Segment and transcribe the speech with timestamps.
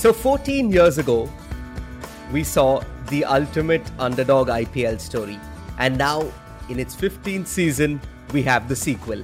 [0.00, 1.28] So 14 years ago,
[2.32, 5.38] we saw the ultimate underdog IPL story.
[5.76, 6.32] And now,
[6.70, 8.00] in its 15th season,
[8.32, 9.22] we have the sequel.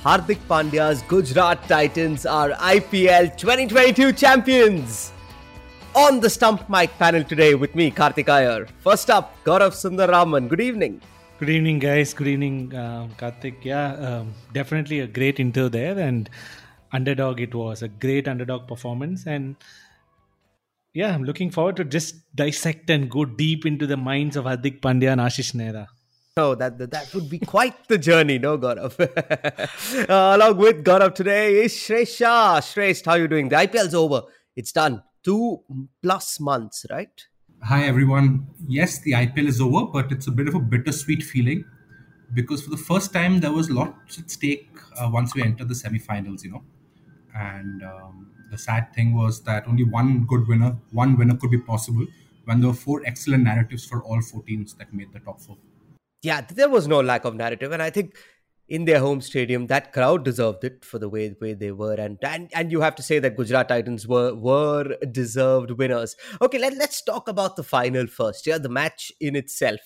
[0.00, 5.10] Hardik Pandya's Gujarat Titans are IPL 2022 champions.
[5.96, 8.68] On the Stump Mic panel today with me, Karthik Iyer.
[8.78, 10.48] First up, Gaurav Sundararaman.
[10.48, 11.00] Good evening.
[11.40, 12.14] Good evening, guys.
[12.14, 13.64] Good evening, uh, Karthik.
[13.64, 15.98] Yeah, um, definitely a great intro there.
[15.98, 16.30] And
[16.92, 19.26] underdog, it was a great underdog performance.
[19.26, 19.56] And
[20.94, 24.80] yeah, I'm looking forward to just dissect and go deep into the minds of Hardik
[24.80, 25.86] Pandya and Ashish Nehra.
[26.36, 28.98] Oh, that, that, that would be quite the journey, no, Gaurav?
[30.08, 32.60] uh, along with Gaurav today is Shresh Shah.
[32.60, 33.48] Shresh, how are you doing?
[33.48, 34.22] The IPL's over.
[34.56, 35.02] It's done.
[35.22, 35.60] Two
[36.02, 37.26] plus months, right?
[37.64, 38.46] Hi, everyone.
[38.66, 41.64] Yes, the IPL is over, but it's a bit of a bittersweet feeling
[42.34, 45.74] because for the first time, there was lots at stake uh, once we entered the
[45.74, 46.62] semi-finals, you know.
[47.34, 51.58] And um, the sad thing was that only one good winner, one winner could be
[51.58, 52.06] possible
[52.44, 55.56] when there were four excellent narratives for all four teams that made the top four.
[56.22, 58.16] Yeah, there was no lack of narrative, and I think
[58.68, 62.18] in their home stadium, that crowd deserved it for the way way they were, and
[62.22, 66.14] and and you have to say that Gujarat Titans were were deserved winners.
[66.40, 68.46] Okay, let let's talk about the final first.
[68.46, 69.80] Yeah, the match in itself.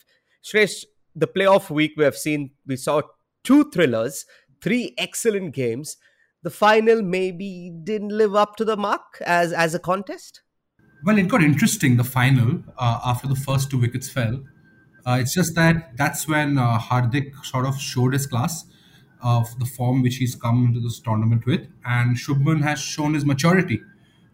[0.45, 3.01] Shresh, the playoff week we have seen, we saw
[3.45, 4.27] two thrillers,
[4.61, 5.97] three excellent games
[6.43, 10.43] the final maybe didn't live up to the mark as as a contest?
[11.05, 14.43] Well, it got interesting the final uh, after the first two wickets fell.
[15.07, 18.65] Uh, it's just that that's when uh, Hardik sort of showed his class
[19.23, 23.25] of the form which he's come into this tournament with, and Shubman has shown his
[23.25, 23.81] maturity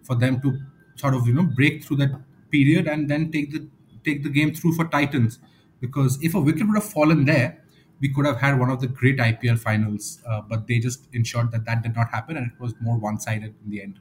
[0.02, 0.58] for them to
[0.96, 2.12] sort of you know break through that
[2.50, 3.68] period and then take the
[4.04, 5.38] take the game through for Titans.
[5.80, 7.61] Because if a wicket would have fallen there,
[8.02, 11.52] we could have had one of the great IPL finals, uh, but they just ensured
[11.52, 14.00] that that did not happen and it was more one sided in the end.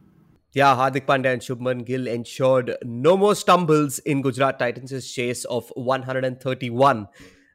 [0.54, 5.72] Yeah, Hardik Pandya and Shubman Gill ensured no more stumbles in Gujarat Titans' chase of
[5.76, 7.08] 131.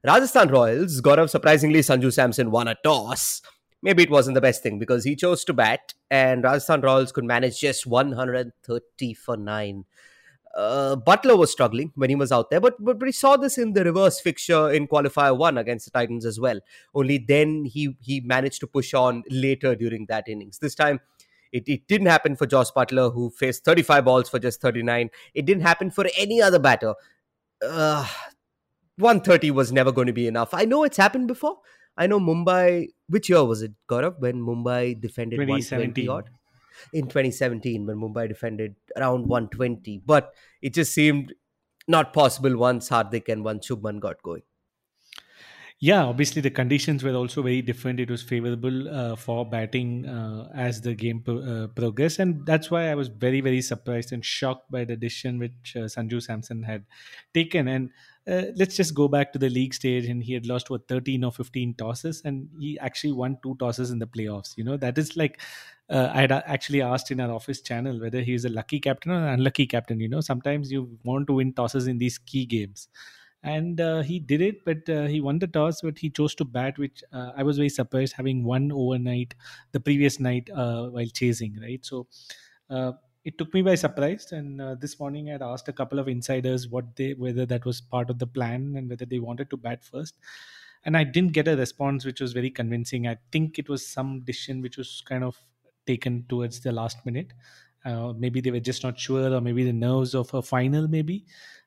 [0.04, 3.42] Rajasthan Royals, got Gaurav, surprisingly, Sanju Samson won a toss.
[3.82, 7.24] Maybe it wasn't the best thing because he chose to bat, and Rajasthan Royals could
[7.24, 9.84] manage just 130 for 9
[10.56, 13.74] uh, Buttler was struggling when he was out there, but, but we saw this in
[13.74, 16.60] the reverse fixture in qualifier one against the Titans as well.
[16.94, 20.58] Only then he he managed to push on later during that innings.
[20.58, 21.00] This time,
[21.52, 25.10] it, it didn't happen for Jos Buttler, who faced 35 balls for just 39.
[25.34, 26.94] It didn't happen for any other batter.
[27.62, 28.06] Uh,
[28.96, 30.54] 130 was never going to be enough.
[30.54, 31.58] I know it's happened before.
[31.98, 32.88] I know Mumbai.
[33.08, 34.18] Which year was it, Gaurav?
[34.20, 36.30] When Mumbai defended 120 odd?
[36.92, 39.98] In 2017 when Mumbai defended around 120.
[40.04, 41.34] But it just seemed
[41.88, 44.42] not possible once Hardik and once Shubman got going.
[45.78, 48.00] Yeah, obviously the conditions were also very different.
[48.00, 52.70] It was favorable uh, for batting uh, as the game pro- uh, progressed, and that's
[52.70, 56.62] why I was very, very surprised and shocked by the decision which uh, Sanju Samson
[56.62, 56.86] had
[57.34, 57.68] taken.
[57.68, 57.90] And
[58.26, 61.22] uh, let's just go back to the league stage, and he had lost what 13
[61.22, 64.56] or 15 tosses, and he actually won two tosses in the playoffs.
[64.56, 65.42] You know that is like
[65.88, 69.12] uh, I had actually asked in our office channel whether he is a lucky captain
[69.12, 70.00] or an unlucky captain.
[70.00, 72.88] You know, sometimes you want to win tosses in these key games.
[73.42, 76.44] And uh, he did it but uh, he won the toss but he chose to
[76.44, 79.36] bat which uh, i was very surprised having won overnight
[79.70, 81.84] the previous night uh, while chasing right?
[81.84, 82.08] So
[82.70, 82.92] uh,
[83.24, 84.32] it took me by surprise.
[84.32, 87.80] And this morning i had asked a couple of insiders what they whether that was
[87.80, 90.16] part of the plan and whether they wanted to bat first.
[90.84, 93.06] And i didn't get a response which was very convincing.
[93.06, 95.38] I think it was some decision which was kind of
[95.86, 97.32] taken towards the last minute
[98.16, 101.24] maybe they were just not sure or maybe the nerves of a final maybe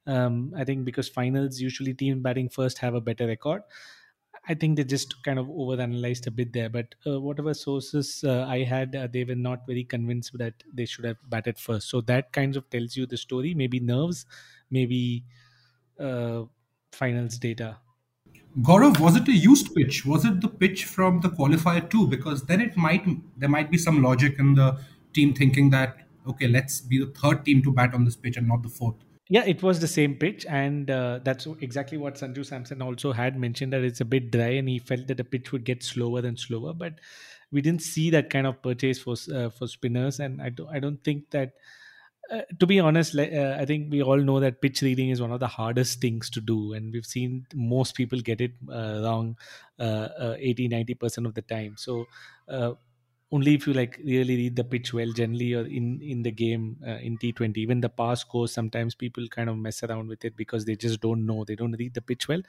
[0.07, 3.62] um, I think because finals usually team batting first have a better record.
[4.47, 6.69] I think they just kind of overanalyzed a bit there.
[6.69, 10.85] But uh, whatever sources uh, I had, uh, they were not very convinced that they
[10.85, 11.90] should have batted first.
[11.90, 13.53] So that kind of tells you the story.
[13.53, 14.25] Maybe nerves,
[14.72, 15.25] maybe
[16.00, 16.46] uh,
[16.91, 17.79] finals data.
[18.57, 20.05] Gaurav, was it a used pitch?
[20.05, 22.07] Was it the pitch from the qualifier too?
[22.07, 23.05] Because then it might
[23.37, 24.78] there might be some logic in the
[25.13, 25.97] team thinking that
[26.28, 28.96] okay, let's be the third team to bat on this pitch and not the fourth.
[29.29, 33.37] Yeah, it was the same pitch, and uh, that's exactly what Sanju Samson also had
[33.40, 36.19] mentioned that it's a bit dry, and he felt that the pitch would get slower
[36.19, 36.73] and slower.
[36.73, 36.95] But
[37.52, 40.79] we didn't see that kind of purchase for uh, for spinners, and I don't I
[40.79, 41.53] don't think that.
[42.31, 45.31] Uh, to be honest, uh, I think we all know that pitch reading is one
[45.31, 49.35] of the hardest things to do, and we've seen most people get it uh, wrong
[49.79, 51.76] uh, 80 90% of the time.
[51.78, 52.05] So,
[53.31, 56.78] only if you like really read the pitch well generally or in in the game
[56.87, 60.35] uh, in t20 even the pass scores sometimes people kind of mess around with it
[60.35, 62.41] because they just don't know they don't read the pitch well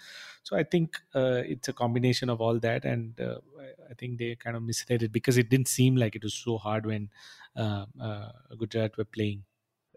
[0.43, 3.38] so i think uh, it's a combination of all that and uh,
[3.91, 6.56] i think they kind of misread it because it didn't seem like it was so
[6.56, 7.11] hard when
[7.56, 9.44] uh, uh, gujarat were playing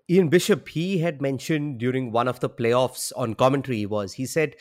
[0.09, 4.55] Ian Bishop, he had mentioned during one of the playoffs on commentary was he said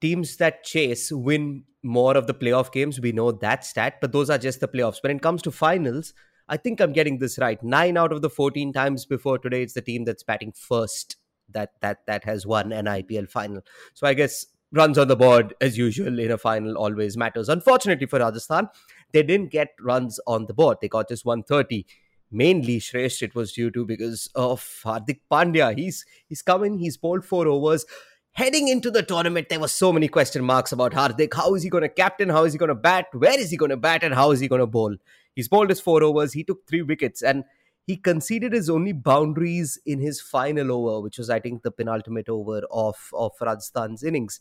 [0.00, 3.00] teams that chase win more of the playoff games.
[3.00, 5.02] We know that stat, but those are just the playoffs.
[5.02, 6.14] When it comes to finals,
[6.48, 7.62] I think I'm getting this right.
[7.62, 11.16] Nine out of the 14 times before today, it's the team that's batting first
[11.50, 13.62] that that that has won an IPL final.
[13.94, 17.48] So I guess runs on the board as usual in a final always matters.
[17.48, 18.68] Unfortunately for Rajasthan,
[19.12, 20.78] they didn't get runs on the board.
[20.80, 21.86] They got just 130
[22.34, 25.78] mainly Shresh it was due to because of Hardik Pandya.
[25.78, 27.86] He's he's come in, he's bowled four overs.
[28.32, 31.34] Heading into the tournament, there were so many question marks about Hardik.
[31.34, 32.28] How is he going to captain?
[32.28, 33.06] How is he going to bat?
[33.12, 34.02] Where is he going to bat?
[34.02, 34.96] And how is he going to bowl?
[35.36, 36.32] He's bowled his four overs.
[36.32, 37.44] He took three wickets and
[37.86, 42.28] he conceded his only boundaries in his final over, which was, I think, the penultimate
[42.28, 44.40] over of, of Rajasthan's innings.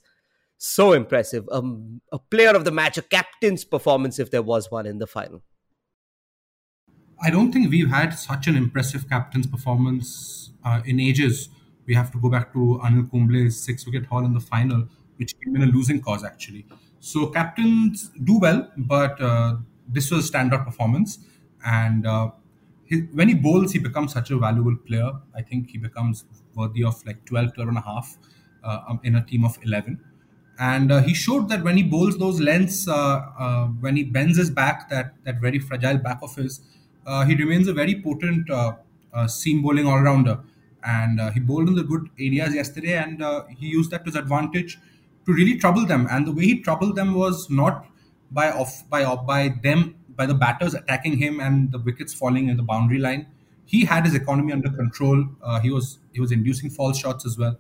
[0.58, 1.48] So impressive.
[1.52, 5.08] Um, a player of the match, a captain's performance, if there was one in the
[5.08, 5.44] final.
[7.24, 11.50] I don't think we've had such an impressive captain's performance uh, in ages.
[11.86, 14.88] We have to go back to Anil Kumble's six wicket haul in the final,
[15.18, 16.66] which came in a losing cause actually.
[17.00, 21.20] So captains do well, but uh, this was a standout performance.
[21.66, 22.32] And uh,
[22.86, 25.12] he, when he bowls, he becomes such a valuable player.
[25.36, 26.26] I think he becomes
[26.56, 28.18] worthy of like 12, 12 and a half
[28.64, 30.00] uh, um, in a team of 11
[30.60, 32.94] and uh, he showed that when he bowls those lengths, uh,
[33.40, 36.62] uh, when he bends his back, that that very fragile back of his,
[37.06, 38.74] Uh, he remains a very potent uh,
[39.14, 40.40] uh, seam bowling all rounder.
[40.84, 44.12] And uh, he bowled in the good areas yesterday, and uh, he used that to
[44.12, 44.78] his advantage
[45.26, 46.08] to really trouble them.
[46.12, 47.86] And the way he troubled them was not
[48.32, 52.50] by off by off, by them by the batters attacking him and the wickets falling
[52.50, 53.28] in the boundary line.
[53.66, 55.26] He had his economy under control.
[55.62, 57.58] he was he was inducing false shots as well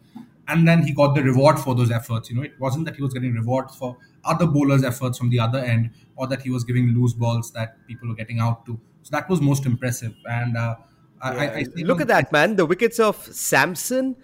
[0.48, 2.30] and then he got the reward for those efforts.
[2.30, 5.39] You know, it wasn't that he was getting rewards for other bowlers' efforts from the
[5.39, 8.80] other end, or that he was giving loose balls that people were getting out to.
[9.04, 10.14] So that was most impressive.
[10.26, 10.76] And uh,
[11.24, 11.30] yeah.
[11.30, 12.56] I, I, look at that, man.
[12.56, 14.16] The wickets of Samson,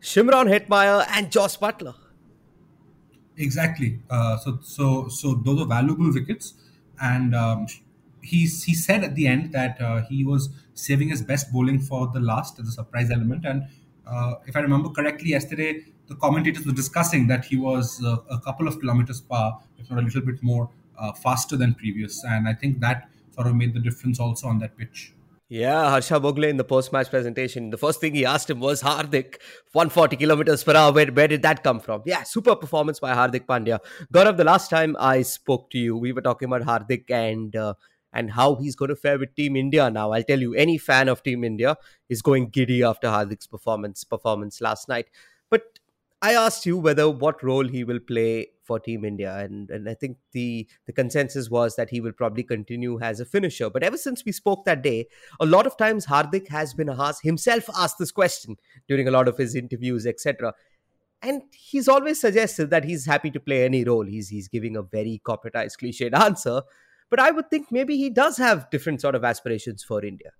[0.00, 1.94] Shimron Hetmyer, and Jos Buttler.
[3.36, 3.98] Exactly.
[4.08, 6.54] Uh, so, so, so those are valuable wickets,
[7.00, 7.66] and um,
[8.22, 12.08] he he said at the end that uh, he was saving his best bowling for
[12.08, 13.64] the last, the surprise element, and
[14.06, 18.40] uh, if I remember correctly, yesterday the commentators were discussing that he was uh, a
[18.40, 20.68] couple of kilometers per if not a little bit more
[20.98, 22.24] uh, faster than previous.
[22.24, 23.08] And I think that
[23.40, 25.14] sort made the difference also on that pitch.
[25.48, 29.38] Yeah, Harsha Bhogle in the post-match presentation, the first thing he asked him was Hardik,
[29.72, 30.92] 140 kilometers per hour.
[30.92, 32.02] Where, where did that come from?
[32.06, 33.80] Yeah, super performance by Hardik Pandya.
[34.14, 37.74] Gaurav, the last time I spoke to you, we were talking about Hardik and uh,
[38.12, 40.12] and how he's going to fare with Team India now.
[40.12, 41.76] I'll tell you, any fan of Team India
[42.08, 45.10] is going giddy after Hardik's performance performance last night.
[45.48, 45.80] But
[46.22, 49.94] I asked you whether what role he will play for Team India, and, and I
[49.94, 53.68] think the the consensus was that he will probably continue as a finisher.
[53.68, 55.08] But ever since we spoke that day,
[55.40, 59.26] a lot of times Hardik has been asked himself asked this question during a lot
[59.26, 60.54] of his interviews, etc.
[61.20, 64.06] And he's always suggested that he's happy to play any role.
[64.06, 66.62] He's he's giving a very corporatized, cliched answer,
[67.10, 70.30] but I would think maybe he does have different sort of aspirations for India.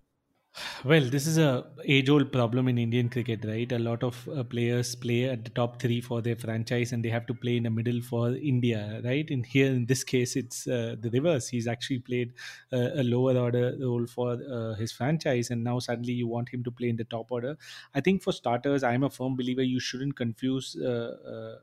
[0.84, 3.70] Well, this is a age-old problem in Indian cricket, right?
[3.72, 7.08] A lot of uh, players play at the top three for their franchise, and they
[7.08, 9.28] have to play in the middle for India, right?
[9.30, 11.48] And here, in this case, it's uh, the reverse.
[11.48, 12.32] He's actually played
[12.72, 16.64] uh, a lower order role for uh, his franchise, and now suddenly you want him
[16.64, 17.56] to play in the top order.
[17.94, 21.58] I think for starters, I'm a firm believer you shouldn't confuse uh, uh,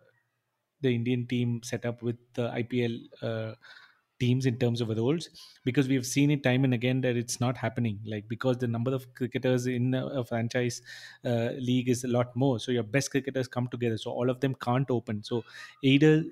[0.81, 2.99] the Indian team setup with the IPL
[4.19, 5.29] teams in terms of roles
[5.63, 7.99] because we've seen it time and again that it's not happening.
[8.05, 10.81] Like because the number of cricketers in a franchise
[11.25, 12.59] uh, league is a lot more.
[12.59, 13.97] So your best cricketers come together.
[13.97, 15.23] So all of them can't open.
[15.23, 15.43] So
[15.81, 16.23] either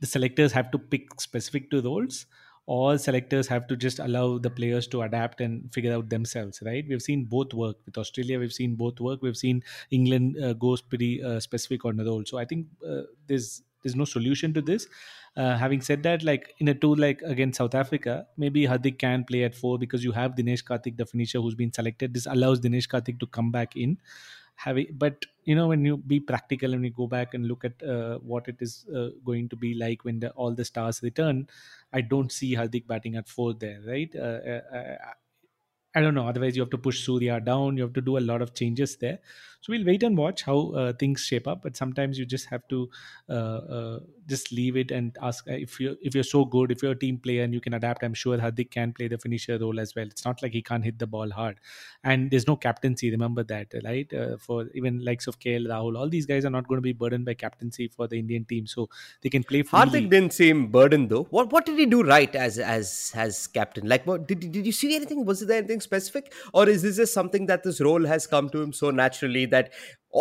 [0.00, 2.26] the selectors have to pick specific to roles
[2.66, 6.84] or selectors have to just allow the players to adapt and figure out themselves right?
[6.88, 7.76] We've seen both work.
[7.84, 9.22] With australia we've seen both work.
[9.22, 12.24] We've seen england uh, goes pretty uh, specific on the role.
[12.24, 14.88] So i think uh, there's there's no solution to this
[15.36, 19.24] uh, having said that, like in a tour like against South Africa, maybe Hardik can
[19.24, 22.14] play at four because you have Dinesh Karthik, the finisher, who's been selected.
[22.14, 23.98] This allows Dinesh Karthik to come back in.
[24.56, 27.82] Having, but you know, when you be practical and you go back and look at
[27.82, 31.48] uh, what it is uh, going to be like when the, all the stars return,
[31.92, 34.14] I don't see Hardik batting at four there, right?
[34.14, 34.96] Uh, uh, uh,
[35.96, 36.26] I don't know.
[36.26, 37.76] Otherwise, you have to push Surya down.
[37.76, 39.20] You have to do a lot of changes there.
[39.64, 41.62] So we'll wait and watch how uh, things shape up.
[41.62, 42.90] But sometimes you just have to
[43.30, 43.32] uh,
[43.76, 46.92] uh, just leave it and ask uh, if you if you're so good, if you're
[46.92, 48.04] a team player and you can adapt.
[48.04, 50.04] I'm sure Hardik can play the finisher role as well.
[50.04, 51.60] It's not like he can't hit the ball hard,
[52.02, 53.10] and there's no captaincy.
[53.10, 54.12] Remember that, right?
[54.12, 56.92] Uh, for even likes of KL Rahul, all these guys are not going to be
[56.92, 58.90] burdened by captaincy for the Indian team, so
[59.22, 59.62] they can play.
[59.62, 59.86] Freely.
[59.86, 61.24] Hardik didn't seem burdened though.
[61.30, 63.88] What what did he do right as as as captain?
[63.88, 65.24] Like, what did did you see anything?
[65.24, 68.60] Was there anything specific, or is this just something that this role has come to
[68.60, 69.72] him so naturally that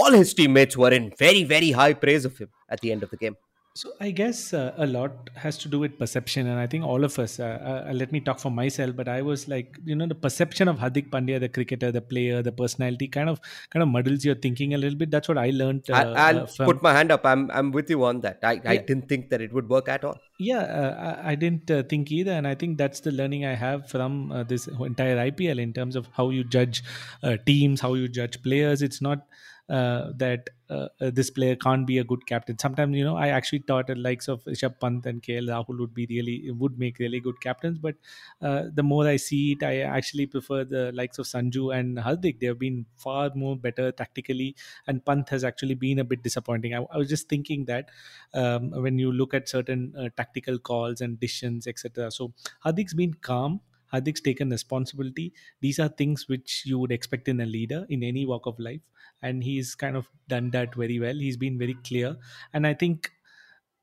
[0.02, 3.12] all his teammates were in very very high praise of him at the end of
[3.16, 3.36] the game?
[3.76, 7.04] So I guess uh, a lot has to do with perception, and I think all
[7.04, 7.40] of us.
[7.40, 10.68] Uh, uh, let me talk for myself, but I was like, you know, the perception
[10.68, 14.36] of Hardik Pandya, the cricketer, the player, the personality, kind of kind of muddles your
[14.36, 15.10] thinking a little bit.
[15.10, 15.86] That's what I learned.
[15.92, 17.26] I, Uh, I'll uh, from, put my hand up.
[17.26, 18.38] I'm I'm with you on that.
[18.44, 20.20] I, I didn't think that it would work at all.
[20.38, 23.56] yeah, uh, I, I didn't uh, think either, and I think that's the learning I
[23.56, 26.84] have from uh, this entire IPL in terms of how you judge
[27.24, 28.84] uh, teams, how you judge players.
[28.84, 29.26] It's not
[29.70, 32.58] uh, that uh, this player can't be a good captain.
[32.58, 35.94] Sometimes, you know, I actually thought the likes of Rishabh Pant and KL Rahul would
[35.94, 37.78] be really would make really good captains.
[37.80, 37.96] But
[38.42, 42.40] uh, the more I see it, I actually prefer the likes of Sanju and Hardik.
[42.40, 44.56] They have been far more better tactically,
[44.88, 46.74] and Pant has actually been a bit disappointing.
[46.74, 47.90] I, I was just thinking that
[48.34, 52.12] um, when you look at certain uh, tactical calls and decisions, etc.
[52.12, 52.34] So
[52.66, 53.62] Hardik's been calm.
[53.94, 55.34] Hardik's taken responsibility.
[55.62, 58.82] These are things which you would expect in a leader in any walk of life,
[59.22, 61.16] and he's kind of done that very well.
[61.16, 62.18] He's been very clear,
[62.54, 63.12] and I think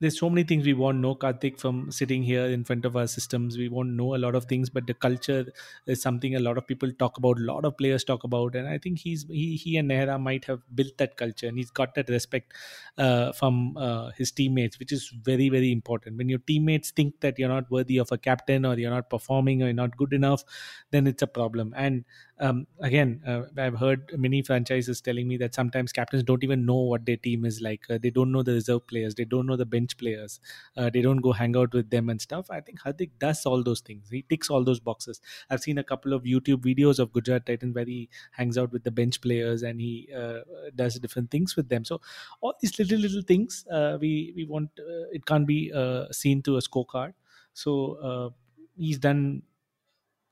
[0.01, 3.07] there's so many things we won't know karthik from sitting here in front of our
[3.07, 3.59] systems.
[3.59, 5.47] We won't know a lot of things but the culture
[5.87, 8.55] is something a lot of people talk about a lot of players talk about.
[8.55, 11.71] And i think he's he, he and nehra might have built that culture and he's
[11.71, 12.55] got that respect
[12.99, 16.17] uh, from uh, his teammates which is very very important.
[16.17, 19.63] When your teammates think that you're not worthy of a captain or you're not performing
[19.63, 20.45] or you're not good enough
[20.91, 21.75] then it's a problem.
[21.77, 22.05] And
[22.41, 26.77] um, again, uh, I've heard many franchises telling me that sometimes captains don't even know
[26.77, 27.85] what their team is like.
[27.91, 30.41] Uh, they don't know the reserve players, they don't know the bench players,
[30.77, 32.51] uh, they don't go hang out with them and stuff.
[32.51, 34.09] I think Hardik does all those things.
[34.09, 35.21] He ticks all those boxes.
[35.51, 38.85] I've seen a couple of YouTube videos of Gujarat Titan where he hangs out with
[38.85, 40.41] the bench players and he uh,
[40.75, 41.85] does different things with them.
[41.85, 42.01] So
[42.41, 45.71] all these little little things uh, we we want uh, it can't be
[46.11, 47.13] seen to a scorecard.
[47.53, 48.33] So
[48.77, 49.43] he's done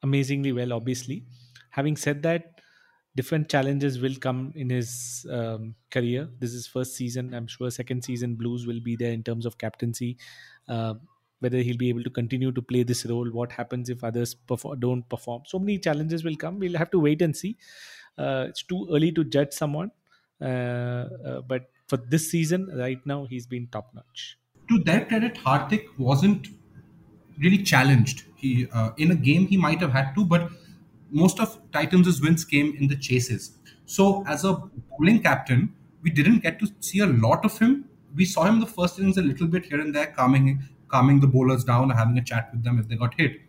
[0.02, 1.24] amazingly well, obviously
[1.78, 2.60] having said that
[3.20, 6.28] different challenges will come in his um, career.
[6.38, 7.34] This is first season.
[7.34, 10.16] I'm sure second season blues will be there in terms of captaincy.
[10.68, 10.94] Uh,
[11.40, 14.80] whether he'll be able to continue to play this role what happens if others perform,
[14.80, 15.42] don't perform.
[15.46, 16.58] So many challenges will come.
[16.58, 17.56] We'll have to wait and see.
[18.16, 19.92] Uh, it's too early to judge someone.
[20.40, 20.44] Uh,
[21.30, 25.86] uh, but for this season right now he's been top notch to their credit, Hardik
[25.98, 26.48] wasn't
[27.38, 28.24] really challenged.
[28.36, 30.50] He uh, in a game he might have had to, but
[31.10, 33.52] most of Titans' wins came in the chases.
[33.86, 34.54] So as a
[34.90, 37.86] bowling captain, we didn't get to see a lot of him.
[38.14, 41.26] We saw him the first innings a little bit here and there, calming calming the
[41.26, 43.40] bowlers down, having a chat with them if they got hit.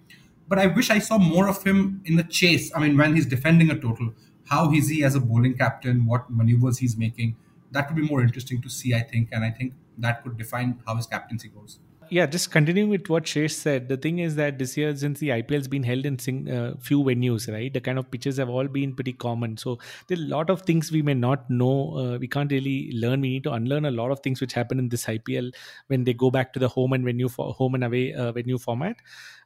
[0.48, 2.72] But I wish I saw more of him in the chase.
[2.76, 4.14] I mean, when he's defending a total,
[4.46, 6.06] how is he as a bowling captain?
[6.06, 7.38] What maneuvers he's making?
[7.72, 10.82] That would be more interesting to see, I think, and I think that could define
[10.86, 14.60] how his captaincy goes yeah, just continuing with what Shresh said, the thing is that
[14.60, 17.82] this year, since the IPL has been held in sing, uh, few venues, right, the
[17.82, 19.58] kind of pitches have all been pretty common.
[19.58, 21.98] So there are a lot of things we may not know.
[21.98, 23.22] Uh, we can't really learn.
[23.22, 25.54] We need to unlearn a lot of things which happen in this IPL
[25.88, 28.58] when they go back to the home and venue for home and away uh, venue
[28.58, 28.98] format.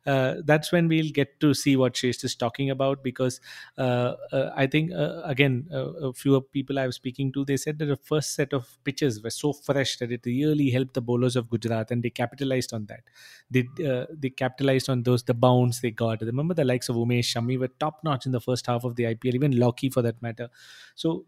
[0.05, 3.39] Uh, that's when we'll get to see what Shresh is talking about because
[3.77, 7.79] uh, uh, I think uh, again a few people I was speaking to they said
[7.79, 11.35] that the first set of pitches were so fresh that it really helped the bowlers
[11.37, 13.03] of Gujarat and they capitalized on that.
[13.49, 13.67] They
[14.11, 16.21] they capitalized on those the bounce they got.
[16.21, 19.05] Remember the likes of Umesh Shami were top notch in the first half of the
[19.05, 20.49] IPL, even Lockie for that matter.
[20.95, 21.25] So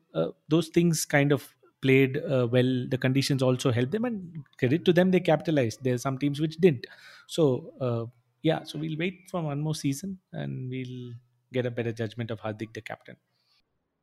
[0.47, 2.85] those things kind of played uh, well.
[2.89, 5.83] The conditions also helped them, and credit to them, they capitalized.
[5.83, 6.87] There are some teams which didn't.
[7.27, 8.05] So uh,
[8.45, 11.13] yeah, so we'll wait for one more season, and we'll
[11.51, 13.15] get a better judgment of Hardik, the captain.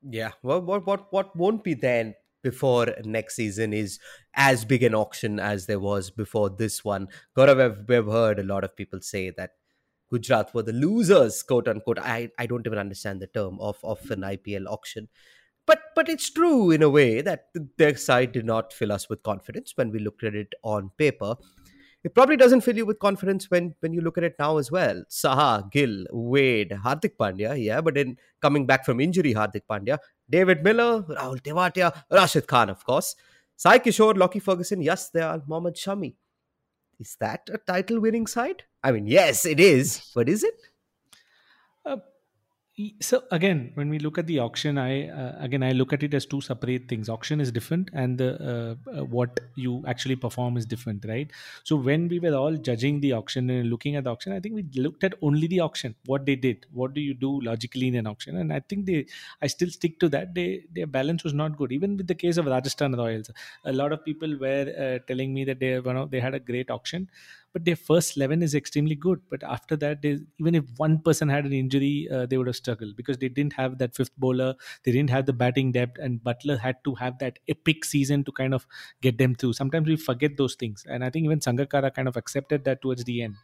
[0.02, 4.00] Yeah, well, what what what won't be then before next season is
[4.34, 7.06] as big an auction as there was before this one.
[7.36, 9.50] Gaurav, we've, heard a lot of people say that
[10.10, 12.00] Gujarat were the losers, quote unquote.
[12.00, 15.08] I, I don't even understand the term of, of an IPL auction.
[15.66, 17.44] But but it's true in a way that
[17.78, 21.36] their side did not fill us with confidence when we looked at it on paper.
[22.04, 24.70] It probably doesn't fill you with confidence when when you look at it now as
[24.72, 25.04] well.
[25.08, 30.64] Saha, Gill, Wade, Hardik Pandya, yeah, but then coming back from injury, Hardik Pandya, David
[30.64, 33.14] Miller, Rahul Tewatia, Rashid Khan, of course,
[33.56, 36.14] Sai Kishore, Lockie Ferguson, yes, they are Mohammad Shami.
[36.98, 38.64] Is that a title winning side?
[38.82, 40.54] I mean, yes, it is, but is it?
[41.84, 41.96] Uh,
[43.00, 46.14] so again when we look at the auction i uh, again i look at it
[46.14, 47.08] as two separate things.
[47.10, 51.30] Auction is different and the uh, uh, what you actually perform is different right?
[51.64, 54.54] So when we were all judging the auction and looking at the auction i think
[54.54, 57.94] we looked at only the auction what they did what do you do logically in
[57.94, 58.38] an auction?
[58.38, 59.04] And i think they
[59.42, 60.34] i still stick to that.
[60.34, 61.72] They their balance was not good.
[61.72, 63.30] Even with the case of rajasthan royals
[63.64, 66.40] a lot of people were uh, telling me that they you know they had a
[66.40, 67.10] great auction
[67.52, 69.20] but their first 11 is extremely good.
[69.30, 72.56] But after that they, even if one person had an injury uh, they would have
[72.56, 74.54] struggled because they didn't have that fifth bowler.
[74.84, 78.32] They didn't have the batting depth and Buttler had to have that epic season to
[78.32, 78.66] kind of
[79.00, 79.52] get them through.
[79.54, 80.84] Sometimes we forget those things.
[80.88, 83.36] And i think even sangakkara kind of accepted that towards the end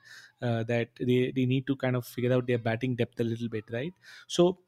[0.43, 3.49] uh, that they, they need to kind of figure out their batting depth a little
[3.49, 3.95] bit right?
[4.27, 4.61] So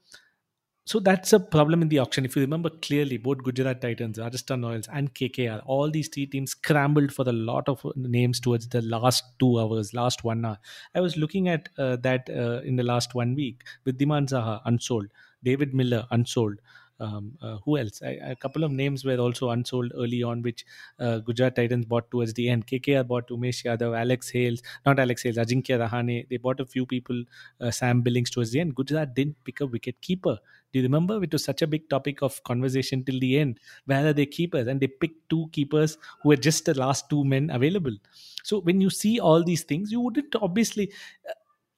[0.91, 2.25] so that's a problem in the auction.
[2.25, 6.51] If you remember clearly, both Gujarat Titans, Rajasthan Royals, and KKR, all these three teams
[6.51, 10.59] scrambled for a lot of names towards the last two hours, last one hour.
[10.97, 13.63] I was looking at uh, that uh, in the last one week.
[13.85, 15.07] with Wriddhiman Saha unsold.
[15.45, 16.59] David Miller, unsold.
[16.99, 18.03] Um, uh, who else?
[18.03, 20.67] I, a couple of names were also unsold early on, which
[20.99, 22.67] uh, Gujarat Titans bought towards the end.
[22.67, 26.29] KKR bought Umesh Yadav, Alex Hales, not Alex Hales, Ajinkya Rahane.
[26.29, 27.25] They bought a few people,
[27.61, 28.75] uh, Sam Billings towards the end.
[28.75, 30.39] Gujarat didn't pick a wicket keeper.
[30.73, 31.23] Do you remember?
[31.23, 33.61] It was such a big topic of conversation till the end.
[33.87, 34.67] Where are they keepers?
[34.67, 37.97] And they picked two keepers who were just the last two men available.
[38.43, 40.93] So when you see all these things, you wouldn't obviously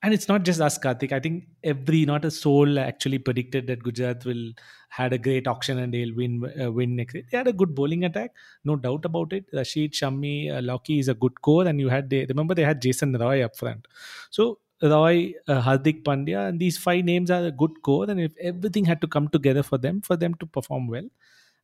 [0.02, 1.12] and it's not just us, Karthik.
[1.12, 4.50] I think every, not a soul, actually predicted that Gujarat will
[4.88, 7.14] had a great auction and they'll win uh, win next.
[7.14, 8.32] They had a good bowling attack,
[8.64, 9.44] no doubt about it.
[9.52, 12.82] Rashid, Shami, uh, Lockie is a good core, and you had they remember they had
[12.82, 13.86] Jason Roy up front.
[14.30, 18.32] So Roy, uh, Hardik Pandya, and these five names are a good core, and if
[18.40, 21.08] everything had to come together for them for them to perform well,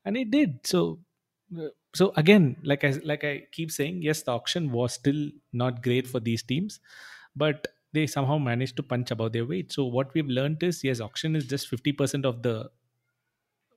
[0.05, 0.67] and it did.
[0.67, 1.01] So
[1.59, 5.83] uh, so again, like I like I keep saying, yes, the auction was still not
[5.83, 6.81] great for these teams,
[7.37, 9.73] but they somehow managed to punch above their weight.
[9.73, 12.71] So what we've learned is yes, auction is just 50% of the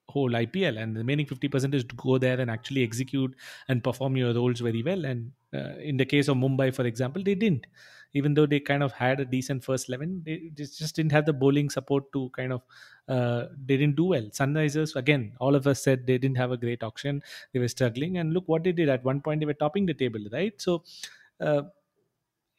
[0.10, 3.33] whole IPL, and the remaining 50% is to go there and actually execute
[3.67, 5.05] and perform your roles very well.
[5.05, 7.65] And uh, in the case of Mumbai, for example, they didn't.
[8.13, 11.33] Even though they kind of had a decent first 11, they just didn't have the
[11.33, 12.61] bowling support to kind of,
[13.07, 14.23] uh, they didn't do well.
[14.23, 17.21] Sunrisers, again, all of us said they didn't have a great auction.
[17.53, 18.17] They were struggling.
[18.17, 18.89] And look what they did.
[18.89, 20.59] At one point, they were topping the table, right?
[20.61, 20.83] So,
[21.39, 21.63] uh,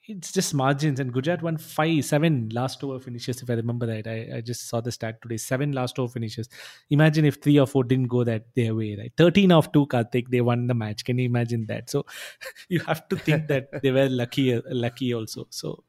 [0.08, 4.06] it's just margins and Gujarat won five, seven last over finishes, if I remember right.
[4.06, 5.36] I, I just saw the stat today.
[5.36, 6.48] Seven last over finishes.
[6.90, 9.12] Imagine if three or four didn't go that their way, right?
[9.16, 11.04] 13 of two, Karthik, they won the match.
[11.04, 11.88] Can you imagine that?
[11.88, 12.04] So
[12.68, 15.46] you have to think that they were lucky lucky also.
[15.50, 15.84] So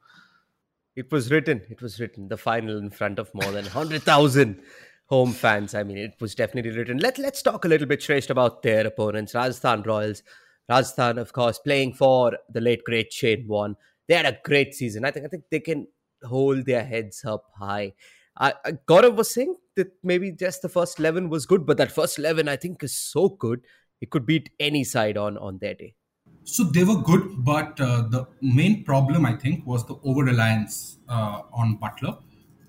[0.95, 1.62] it was written.
[1.69, 2.28] It was written.
[2.28, 4.62] The final in front of more than 100,000
[5.08, 5.73] home fans.
[5.73, 6.99] I mean, it was definitely written.
[6.99, 9.34] Let, let's talk a little bit, Shresh, about their opponents.
[9.34, 10.21] Rajasthan Royals.
[10.69, 13.76] Rajasthan, of course, playing for the late great Shane Warne
[14.08, 15.06] they had a great season.
[15.06, 15.88] I think I think they can
[16.24, 17.94] hold their heads up high.
[18.38, 21.92] I, I Gaurav was saying that maybe just the first eleven was good, but that
[21.92, 23.62] first eleven I think is so good
[24.02, 25.96] it could beat any side on on their day.
[26.44, 30.98] So they were good, but uh, the main problem I think was the over reliance
[31.08, 32.18] uh, on Buttler,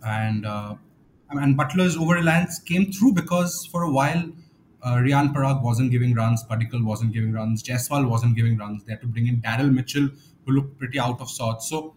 [0.07, 0.75] and uh,
[1.31, 4.23] and Buttler's over reliance came through because for a while
[4.85, 8.85] uh, Riyan Parag wasn't giving runs, Padikkal wasn't giving runs, Jaiswal wasn't giving runs.
[8.85, 10.09] They had to bring in Daryl Mitchell,
[10.45, 11.69] who looked pretty out of sorts.
[11.69, 11.95] So,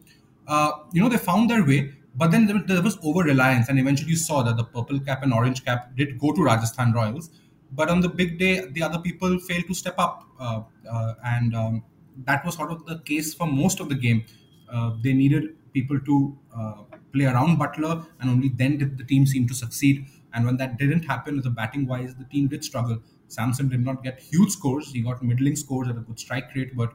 [0.47, 3.79] uh, you know, they found their way, but then there, there was over reliance, and
[3.79, 7.29] eventually you saw that the purple cap and orange cap did go to Rajasthan Royals.
[7.71, 11.53] But on the big day, the other people failed to step up, uh, uh, and
[11.55, 11.83] um,
[12.25, 14.25] that was sort of the case for most of the game.
[14.69, 16.73] Uh, they needed people to uh,
[17.13, 20.05] play around Buttler, and only then did the team seem to succeed.
[20.33, 23.01] And when that didn't happen, the batting wise, the team did struggle.
[23.27, 26.75] Samson did not get huge scores; he got middling scores at a good strike rate.
[26.75, 26.93] But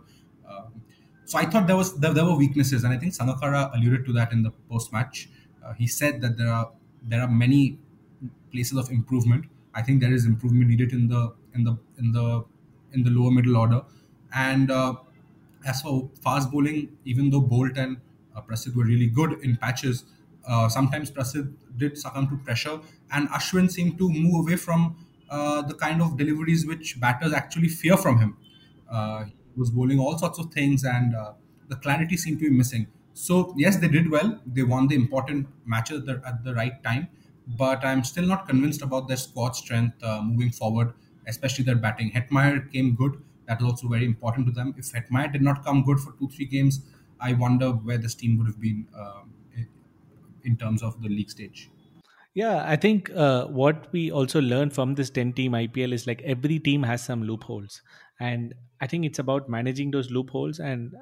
[0.48, 0.64] uh,
[1.24, 4.12] so I thought there was there, there, were weaknesses, and I think Sangakkara alluded to
[4.14, 5.28] that in the post match.
[5.64, 6.70] Uh, he said that there are
[7.02, 7.78] there are many
[8.50, 9.46] places of improvement.
[9.74, 12.44] I think there is improvement needed in the in the in the
[12.92, 13.82] in the lower middle order.
[14.35, 14.94] And uh,
[15.66, 17.98] as for fast bowling, even though Bolt and
[18.35, 20.04] uh, Prasidh were really good in patches,
[20.46, 22.80] uh, sometimes Prasidh did succumb to pressure,
[23.12, 24.96] and Ashwin seemed to move away from
[25.30, 28.37] uh, the kind of deliveries which batters actually fear from him.
[28.90, 29.24] Uh,
[29.56, 31.32] was bowling all sorts of things, and uh,
[31.68, 32.86] the clarity seemed to be missing.
[33.14, 34.40] So yes, they did well.
[34.46, 37.08] They won the important matches at the, at the right time,
[37.46, 40.94] but I'm still not convinced about their squad strength uh, moving forward,
[41.26, 42.10] especially their batting.
[42.12, 43.22] Hetmyer came good.
[43.46, 44.74] That was also very important to them.
[44.78, 46.80] If Hetmyer did not come good for two three games,
[47.20, 48.86] I wonder where this team would have been.
[48.96, 49.32] Um,
[50.44, 51.70] in terms of the league stage.
[52.34, 56.22] Yeah, I think uh, what we also learned from this 10 team IPL is like
[56.22, 57.82] every team has some loopholes.
[58.22, 60.94] And I think it's about managing those loopholes and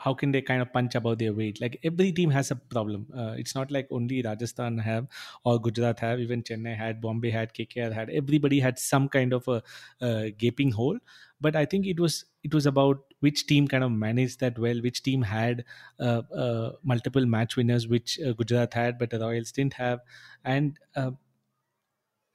[0.00, 1.60] how can they kind of punch above their weight?
[1.60, 3.06] Like every team has a problem.
[3.16, 5.06] Uh, it's not like only Rajasthan have
[5.44, 6.18] or Gujarat have.
[6.20, 8.10] Even Chennai had, Bombay had, KKR had.
[8.10, 9.62] Everybody had some kind of a,
[10.00, 10.98] a gaping hole.
[11.40, 14.80] But I think it was it was about which team kind of managed that well.
[14.82, 15.64] Which team had
[16.00, 20.00] uh, uh, multiple match winners, which uh, Gujarat had, but the Royals didn't have.
[20.44, 21.12] And uh,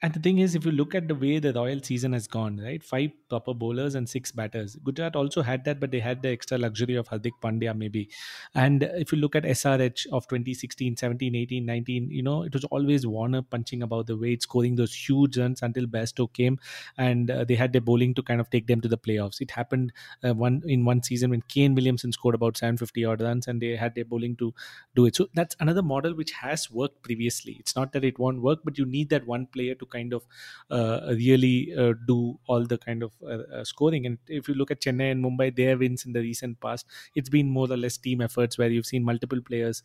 [0.01, 2.57] and the thing is, if you look at the way the Royal season has gone,
[2.57, 4.77] right, five proper bowlers and six batters.
[4.77, 8.09] Gujarat also had that, but they had the extra luxury of Hardik Pandya, maybe.
[8.55, 12.63] And if you look at SRH of 2016, 17, 18, 19, you know, it was
[12.65, 16.59] always Warner punching about the weight, scoring those huge runs until Bairstow came,
[16.97, 19.41] and uh, they had their bowling to kind of take them to the playoffs.
[19.41, 19.91] It happened
[20.23, 23.75] uh, one in one season when Kane Williamson scored about 750 odd runs, and they
[23.75, 24.53] had their bowling to
[24.95, 25.15] do it.
[25.17, 27.57] So that's another model which has worked previously.
[27.59, 30.25] It's not that it won't work, but you need that one player to kind of
[30.69, 34.05] uh, really uh, do all the kind of uh, scoring.
[34.05, 37.29] And if you look at Chennai and Mumbai, their wins in the recent past, it's
[37.29, 39.83] been more or less team efforts where you've seen multiple players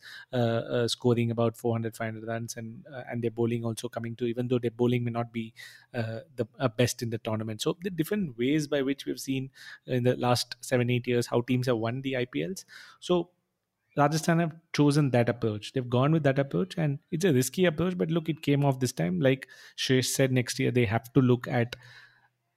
[0.87, 4.71] scoring about 400, 500 runs, and and their bowling also coming to, even though their
[4.71, 5.53] bowling may not be
[5.91, 7.61] the best in the tournament.
[7.61, 9.51] So the different ways by which we've seen
[9.85, 12.65] in the last seven, eight years how teams have won the IPLs.
[12.99, 13.29] So
[13.97, 15.73] Rajasthan have chosen that approach.
[15.73, 17.97] They've gone with that approach, and it's a risky approach.
[17.97, 19.19] But look, it came off this time.
[19.19, 21.75] Like Shresh said, next year they have to look at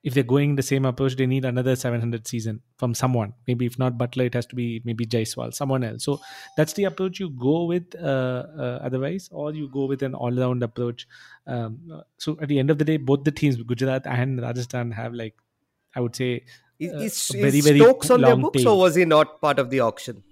[0.04, 3.34] if they're going the same approach, they need another 700 season from someone.
[3.46, 6.04] Maybe if not Buttler, it has to be maybe Jaiswal, someone else.
[6.04, 6.20] So
[6.56, 10.62] that's the approach you go with uh, uh, otherwise, or you go with an all-round
[10.62, 11.06] approach.
[11.46, 15.14] Um, so at the end of the day, both the teams, Gujarat and Rajasthan, have
[15.14, 15.34] like
[15.94, 16.44] I would say,
[16.80, 18.74] uh, is, is, very very Stokes on their books, tail.
[18.74, 20.22] or was he not part of the auction?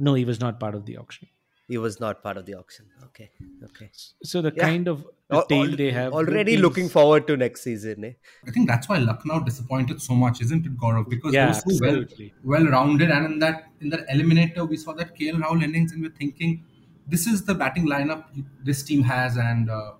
[0.00, 1.28] No, he was not part of the auction.
[1.68, 2.86] He was not part of the auction.
[3.04, 3.30] Okay,
[3.64, 3.90] okay.
[4.24, 4.64] So the yeah.
[4.64, 8.04] kind of the tail they have already looking forward to next season.
[8.04, 8.12] Eh?
[8.48, 11.08] I think that's why Lucknow disappointed so much, isn't it, Gaurav?
[11.08, 12.32] Because yeah, they were so absolutely.
[12.42, 15.92] well well rounded, and in that in that eliminator, we saw that KL Rahul innings,
[15.92, 16.64] and we're thinking
[17.06, 18.24] this is the batting lineup
[18.64, 19.92] this team has, and uh,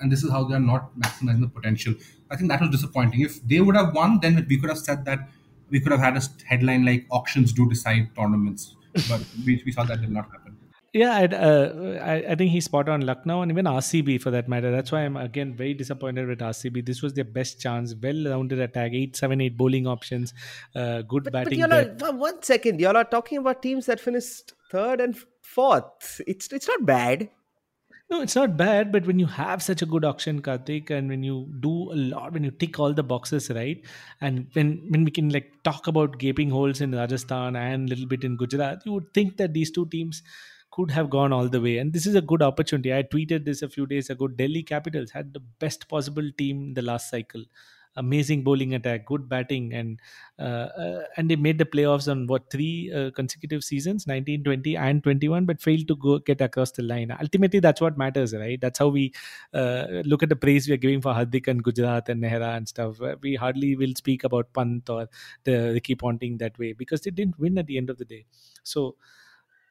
[0.00, 1.94] and this is how they are not maximizing the potential.
[2.30, 3.20] I think that was disappointing.
[3.20, 5.28] If they would have won, then we could have said that
[5.70, 8.74] we could have had a headline like auctions do decide tournaments
[9.08, 10.56] but we, we saw that did not happen.
[10.92, 14.70] Yeah, uh, I, I think he's spot on Lucknow and even RCB for that matter.
[14.70, 16.86] That's why I'm again very disappointed with RCB.
[16.86, 20.32] This was their best chance, well-rounded attack, eight, seven, eight bowling options,
[20.74, 21.60] uh, good but, batting.
[21.60, 26.22] But y'all are, one second, y'all are talking about teams that finished third and fourth.
[26.26, 27.28] It's it's not bad.
[28.08, 31.24] No, it's not bad, but when you have such a good auction, Karthik, and when
[31.24, 33.84] you do a lot, when you tick all the boxes, right,
[34.20, 38.06] and when when we can like talk about gaping holes in Rajasthan and a little
[38.06, 40.22] bit in Gujarat, you would think that these two teams
[40.70, 42.94] could have gone all the way, and this is a good opportunity.
[42.94, 44.28] I tweeted this a few days ago.
[44.28, 47.42] Delhi Capitals had the best possible team the last cycle
[47.96, 50.00] amazing bowling attack, good batting, and
[50.38, 54.76] uh, uh, and they made the playoffs on what three uh, consecutive seasons, 19, 20,
[54.76, 57.14] and 21, but failed to go get across the line.
[57.20, 58.60] Ultimately, that's what matters, right?
[58.60, 59.12] That's how we
[59.54, 62.68] uh, look at the praise we are giving for Hardik and Gujarat and Nehra and
[62.68, 63.00] stuff.
[63.20, 65.08] We hardly will speak about Pant or
[65.44, 68.26] the Ricky Ponting that way because they didn't win at the end of the day.
[68.62, 68.96] So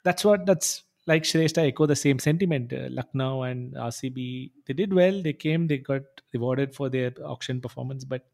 [0.03, 2.73] that's what that's like Shrestha echo the same sentiment.
[2.73, 5.21] Uh, Lucknow and RCB, they did well.
[5.21, 6.01] They came, they got
[6.33, 8.25] rewarded for their auction performance, but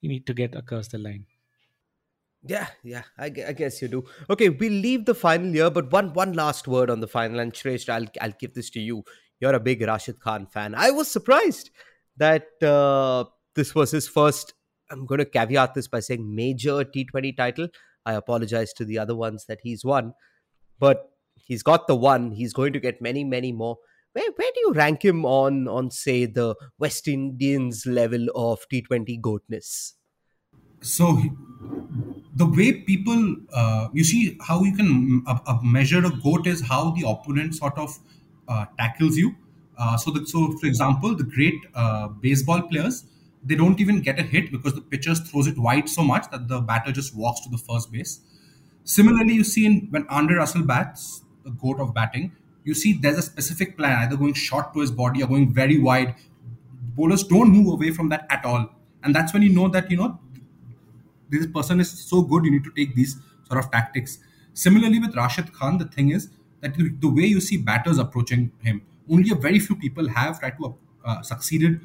[0.00, 1.26] you need to get across the line.
[2.42, 4.04] Yeah, yeah, I, I guess you do.
[4.30, 7.38] Okay, we'll leave the final here, but one one last word on the final.
[7.38, 9.04] And Shrestha, I'll, I'll give this to you.
[9.40, 10.74] You're a big Rashid Khan fan.
[10.74, 11.70] I was surprised
[12.16, 14.54] that uh, this was his first.
[14.90, 17.68] I'm going to caveat this by saying major T20 title.
[18.06, 20.14] I apologize to the other ones that he's won.
[20.78, 21.09] But
[21.50, 22.30] He's got the one.
[22.30, 23.78] He's going to get many, many more.
[24.12, 29.20] Where where do you rank him on on say the West Indians level of T20
[29.20, 29.94] goatness?
[30.80, 31.18] So
[32.36, 35.24] the way people uh, you see how you can
[35.62, 37.98] measure a goat is how the opponent sort of
[38.46, 39.34] uh, tackles you.
[39.76, 43.04] Uh, so the, so for example, the great uh, baseball players
[43.42, 46.46] they don't even get a hit because the pitcher throws it wide so much that
[46.46, 48.20] the batter just walks to the first base.
[48.84, 52.32] Similarly, you see in, when Andre Russell bats, goat of batting,
[52.64, 55.78] you see there's a specific plan, either going short to his body or going very
[55.78, 56.14] wide.
[56.94, 58.70] Bowlers don't move away from that at all.
[59.02, 60.18] And that's when you know that, you know,
[61.30, 63.16] this person is so good, you need to take these
[63.48, 64.18] sort of tactics.
[64.52, 66.28] Similarly, with Rashid Khan, the thing is
[66.60, 70.58] that the way you see batters approaching him, only a very few people have tried
[70.58, 71.80] to uh, succeeded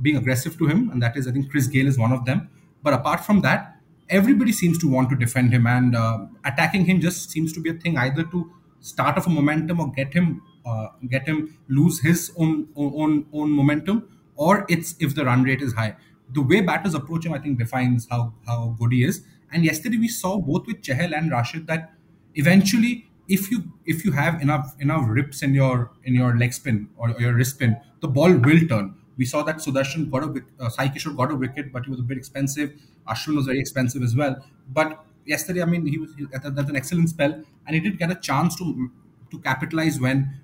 [0.00, 2.48] being aggressive to him, and that is, I think, Chris Gayle is one of them.
[2.82, 3.76] But apart from that,
[4.08, 7.70] everybody seems to want to defend him, and uh, attacking him just seems to be
[7.70, 8.52] a thing either to
[8.90, 13.50] start of a momentum or get him uh, get him lose his own own own
[13.50, 14.02] momentum,
[14.36, 15.96] or it's if the run rate is high.
[16.32, 19.24] The way batters approach him, I think, defines how how good he is.
[19.52, 21.92] And yesterday we saw both with Chahal and Rashid that
[22.34, 26.88] eventually if you if you have enough enough rips in your in your leg spin
[26.96, 28.94] or, your wrist spin, the ball will turn.
[29.16, 32.00] We saw that Sudarshan got a uh, Sai Kishore got a wicket, but he was
[32.00, 32.72] a bit expensive.
[33.08, 34.36] Ashwin was very expensive as well.
[34.72, 37.98] But yesterday, I mean, he was he, that, that's an excellent spell, and he did
[37.98, 38.90] get a chance to
[39.30, 40.40] to capitalize when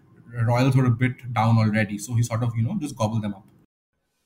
[0.46, 1.98] Royals were a bit down already.
[1.98, 3.46] So he sort of you know just gobbled them up.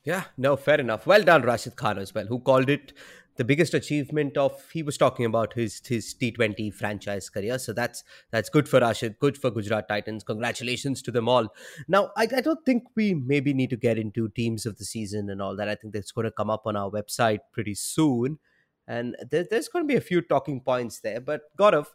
[0.04, 1.06] Yeah, no, fair enough.
[1.06, 2.92] Well done, Rashid Khan as well, who called it
[3.36, 7.58] the biggest achievement of he was talking about his his T20 franchise career.
[7.58, 10.24] So that's that's good for Rashid, good for Gujarat Titans.
[10.24, 11.48] Congratulations to them all.
[11.88, 15.30] Now, I, I don't think we maybe need to get into teams of the season
[15.30, 15.68] and all that.
[15.68, 18.38] I think that's going to come up on our website pretty soon,
[18.86, 21.20] and there, there's going to be a few talking points there.
[21.20, 21.86] But Gaurav,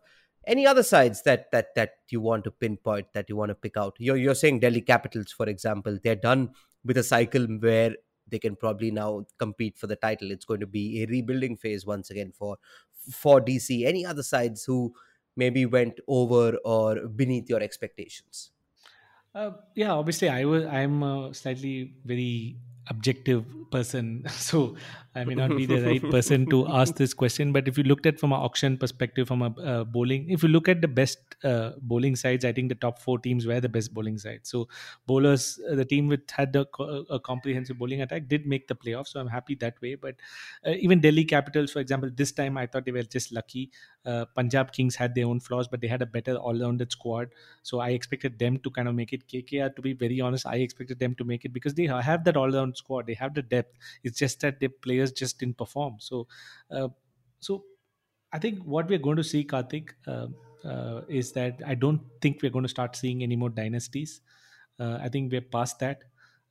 [0.47, 3.77] any other sides that that that you want to pinpoint that you want to pick
[3.77, 3.95] out?
[3.99, 6.51] You're you're saying Delhi Capitals, for example, they're done
[6.83, 7.95] with a cycle where
[8.27, 10.31] they can probably now compete for the title.
[10.31, 12.57] It's going to be a rebuilding phase once again for
[13.11, 13.85] for DC.
[13.85, 14.93] Any other sides who
[15.35, 18.51] maybe went over or beneath your expectations?
[19.33, 20.65] Uh, yeah, obviously, I was.
[20.65, 22.57] I'm a slightly very
[22.89, 24.25] objective person.
[24.29, 24.75] So
[25.15, 28.05] i may not be the right person to ask this question but if you looked
[28.05, 31.28] at from an auction perspective from a uh, bowling if you look at the best
[31.43, 34.67] uh, bowling sides i think the top four teams were the best bowling sides so
[35.05, 36.65] bowlers uh, the team with had a,
[37.09, 40.15] a, comprehensive bowling attack did make the playoffs so i'm happy that way but
[40.65, 43.71] uh, even delhi capitals for example this time i thought they were just lucky
[44.05, 47.29] uh, punjab kings had their own flaws but they had a better all-rounded squad
[47.63, 50.55] so i expected them to kind of make it kkr to be very honest i
[50.55, 53.07] expected them to make it because they have that all-round squad.
[53.07, 53.77] They have the depth.
[54.03, 55.97] It's just that the players just didn't perform.
[55.99, 56.27] So,
[56.71, 56.89] uh,
[57.39, 57.63] so
[58.31, 60.27] I think what we're going to see, Karthik, uh,
[60.63, 64.21] uh, is that I don't think we're going to start seeing any more dynasties.
[64.79, 66.03] Uh, I think we're past that.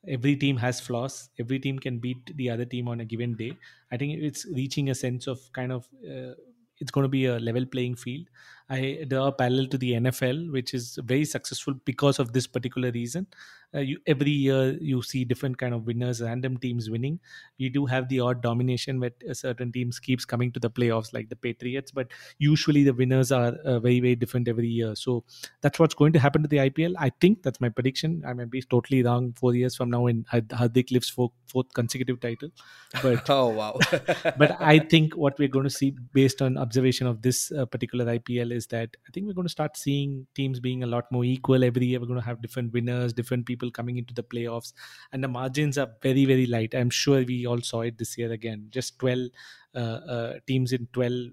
[0.07, 1.31] Every team has flaws.
[1.38, 3.57] Every team can beat the other team on a given day.
[3.90, 6.35] I think it's reaching a sense of kind of uh,
[6.79, 8.29] it's going to be a level playing field.
[8.70, 12.90] I draw a parallel to the NFL, which is very successful because of this particular
[12.90, 13.26] reason.
[13.74, 17.20] Uh, you, every year you see different kind of winners, random teams winning.
[17.59, 21.28] We do have the odd domination where certain teams keeps coming to the playoffs, like
[21.28, 21.90] the Patriots.
[21.90, 24.94] But usually the winners are uh, very very different every year.
[24.94, 25.24] So
[25.61, 26.94] that's what's going to happen to the IPL.
[26.98, 28.22] I think that's my prediction.
[28.26, 29.35] I may be totally wrong.
[29.38, 32.48] Four years from now, in Hardik lifts fourth, fourth consecutive title.
[33.02, 33.78] But oh wow!
[34.38, 38.07] but I think what we're going to see based on observation of this uh, particular
[38.18, 41.25] IPL is that I think we're going to start seeing teams being a lot more
[41.25, 42.01] equal every year.
[42.01, 44.73] We're going to have different winners, different people coming into the playoffs,
[45.12, 46.75] and the margins are very, very light.
[46.75, 48.66] I'm sure we all saw it this year again.
[48.71, 49.29] Just 12
[49.75, 51.31] uh, uh, teams in 12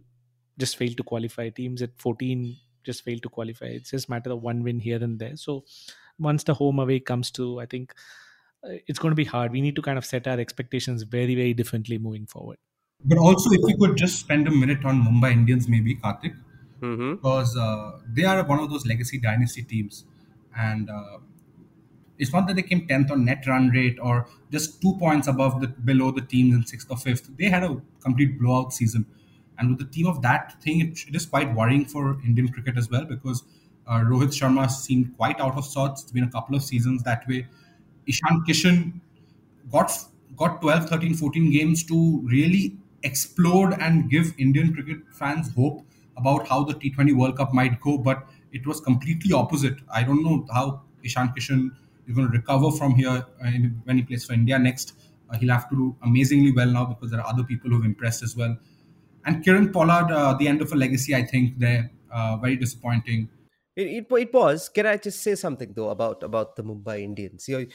[0.58, 1.50] just failed to qualify.
[1.50, 3.66] Teams at 14 just failed to qualify.
[3.66, 5.36] It's just matter of one win here and there.
[5.36, 5.66] So
[6.20, 7.94] once the home away comes to, I think
[8.64, 9.52] uh, it's going to be hard.
[9.52, 12.58] We need to kind of set our expectations very, very differently moving forward.
[13.04, 16.36] But also, if we could just spend a minute on Mumbai Indians, maybe Karthik,
[16.82, 17.16] mm-hmm.
[17.16, 20.06] because uh, they are one of those legacy dynasty teams,
[20.58, 21.18] and uh,
[22.18, 25.62] it's not that they came tenth on net run rate or just two points above
[25.62, 27.36] the below the teams in sixth or fifth.
[27.38, 29.06] They had a complete blowout season,
[29.58, 32.78] and with the team of that thing, it, it is quite worrying for Indian cricket
[32.78, 33.44] as well because
[33.88, 36.04] uh, Rohit Sharma seemed quite out of sorts.
[36.04, 37.48] It's been a couple of seasons that way.
[38.08, 39.00] Ishan Kishan
[39.72, 39.92] got
[40.36, 45.86] got 12, 13, 14 games to really explode and give Indian cricket fans hope
[46.18, 49.76] about how the T20 World Cup might go, but it was completely opposite.
[49.94, 51.72] I don't know how Ishan Kishan
[52.08, 53.52] is going to recover from here uh,
[53.84, 54.94] when he plays for India next.
[55.30, 58.24] Uh, he'll have to do amazingly well now because there are other people who've impressed
[58.24, 58.58] as well.
[59.26, 63.30] And Kieron Pollard, uh, the end of a legacy, I think they're uh, very disappointing.
[63.76, 64.70] It, it, it was.
[64.70, 67.48] Can I just say something though about about the Mumbai Indians?
[67.48, 67.68] You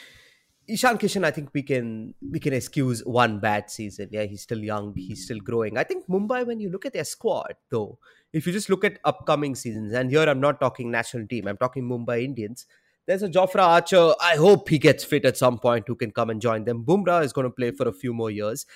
[0.70, 4.08] Ishan Kishan, I think we can we can excuse one bad season.
[4.12, 5.76] Yeah, he's still young, he's still growing.
[5.76, 7.98] I think Mumbai, when you look at their squad, though,
[8.32, 11.56] if you just look at upcoming seasons, and here I'm not talking national team, I'm
[11.56, 12.66] talking Mumbai Indians.
[13.06, 14.12] There's a Jofra Archer.
[14.20, 16.84] I hope he gets fit at some point who can come and join them.
[16.84, 18.66] Bumrah is going to play for a few more years.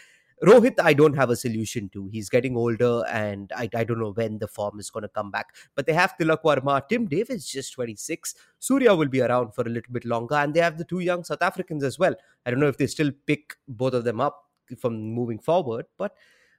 [0.44, 2.08] Rohit, I don't have a solution to.
[2.12, 5.30] He's getting older, and I, I don't know when the form is going to come
[5.30, 5.54] back.
[5.74, 6.86] But they have Tilak Varma.
[6.88, 8.34] Tim David, is just 26.
[8.58, 11.24] Surya will be around for a little bit longer, and they have the two young
[11.24, 12.14] South Africans as well.
[12.44, 14.44] I don't know if they still pick both of them up
[14.78, 16.14] from moving forward, but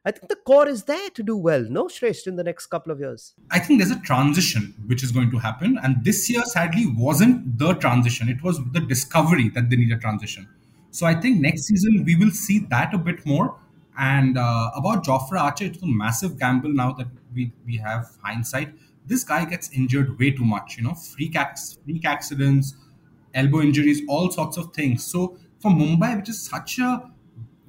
[0.08, 1.66] I think the core is there to do well.
[1.68, 3.34] No Shresht in the next couple of years.
[3.52, 7.58] I think there's a transition which is going to happen, and this year sadly wasn't
[7.58, 8.30] the transition.
[8.30, 10.48] It was the discovery that they need a transition.
[10.92, 13.60] So I think next season we will see that a bit more
[13.98, 18.74] and uh, about Jofra Archer, it's a massive gamble now that we, we have hindsight.
[19.06, 21.36] This guy gets injured way too much, you know, freak,
[21.86, 22.76] freak accidents,
[23.34, 25.06] elbow injuries, all sorts of things.
[25.06, 27.10] So for Mumbai, which is such a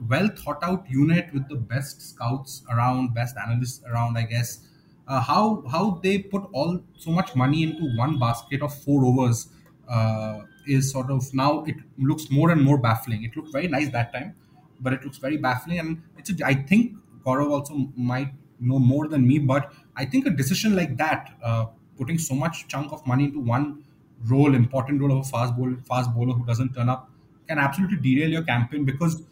[0.08, 4.60] well thought out unit with the best scouts around, best analysts around, I guess,
[5.08, 9.48] uh, how how they put all so much money into one basket of four overs
[9.88, 13.24] uh, is sort of now it looks more and more baffling.
[13.24, 14.34] It looked very nice that time,
[14.80, 19.08] but it looks very baffling, and it's a, I think Gaurav also might know more
[19.08, 21.66] than me, but I think a decision like that, uh,
[21.98, 23.84] putting so much chunk of money into one
[24.26, 27.10] role, important role of a fast bowler, fast bowler who doesn't turn up,
[27.48, 29.22] can absolutely derail your campaign because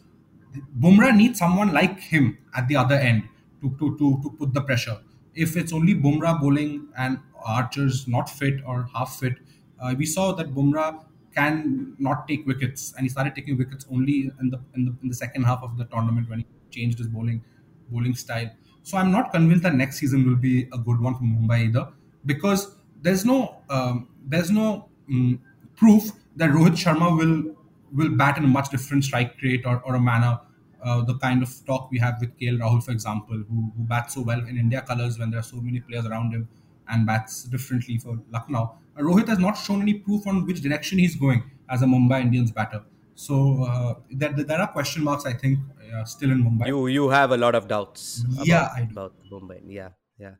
[0.79, 3.23] Bumrah needs someone like him at the other end
[3.61, 4.99] to, to, to, to put the pressure.
[5.33, 9.33] If it's only Bumrah bowling and Archer's not fit or half fit,
[9.81, 11.03] uh, we saw that Bumrah
[11.35, 15.09] can not take wickets, and he started taking wickets only in the, in the in
[15.09, 17.43] the second half of the tournament when he changed his bowling
[17.89, 18.49] bowling style.
[18.83, 21.91] So I'm not convinced that next season will be a good one for Mumbai either,
[22.25, 25.41] because there's no um, there's no um,
[25.75, 27.55] proof that Rohit Sharma will
[27.91, 30.39] will bat in a much different strike rate or, or a manner.
[30.83, 34.13] Uh, the kind of talk we have with KL Rahul, for example, who, who bats
[34.13, 36.47] so well in India colours when there are so many players around him
[36.87, 38.77] and bats differently for Lucknow.
[38.99, 42.51] Rohit has not shown any proof on which direction he's going as a Mumbai Indians
[42.51, 42.83] batter.
[43.15, 45.59] So uh, there, there are question marks, I think,
[45.93, 46.67] uh, still in Mumbai.
[46.67, 48.25] You you have a lot of doubts.
[48.43, 49.61] Yeah, about, about Mumbai.
[49.65, 50.35] Yeah, yeah,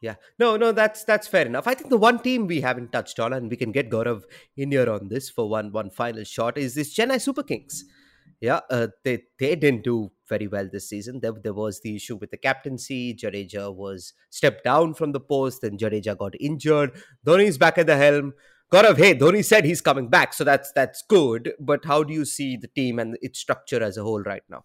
[0.00, 0.14] yeah.
[0.38, 1.66] No, no, that's that's fair enough.
[1.66, 4.22] I think the one team we haven't touched on, and we can get Gaurav
[4.56, 7.84] in here on this for one one final shot, is this Chennai Super Kings.
[8.40, 11.18] Yeah, uh, they they didn't do very well this season.
[11.20, 13.14] There, there was the issue with the captaincy.
[13.14, 16.92] Jadeja was stepped down from the post, then Jadeja got injured.
[17.26, 18.34] Dhoni's back at the helm.
[18.72, 21.52] Gaurav, hey, Dhoni said he's coming back, so that's that's good.
[21.58, 24.64] But how do you see the team and its structure as a whole right now?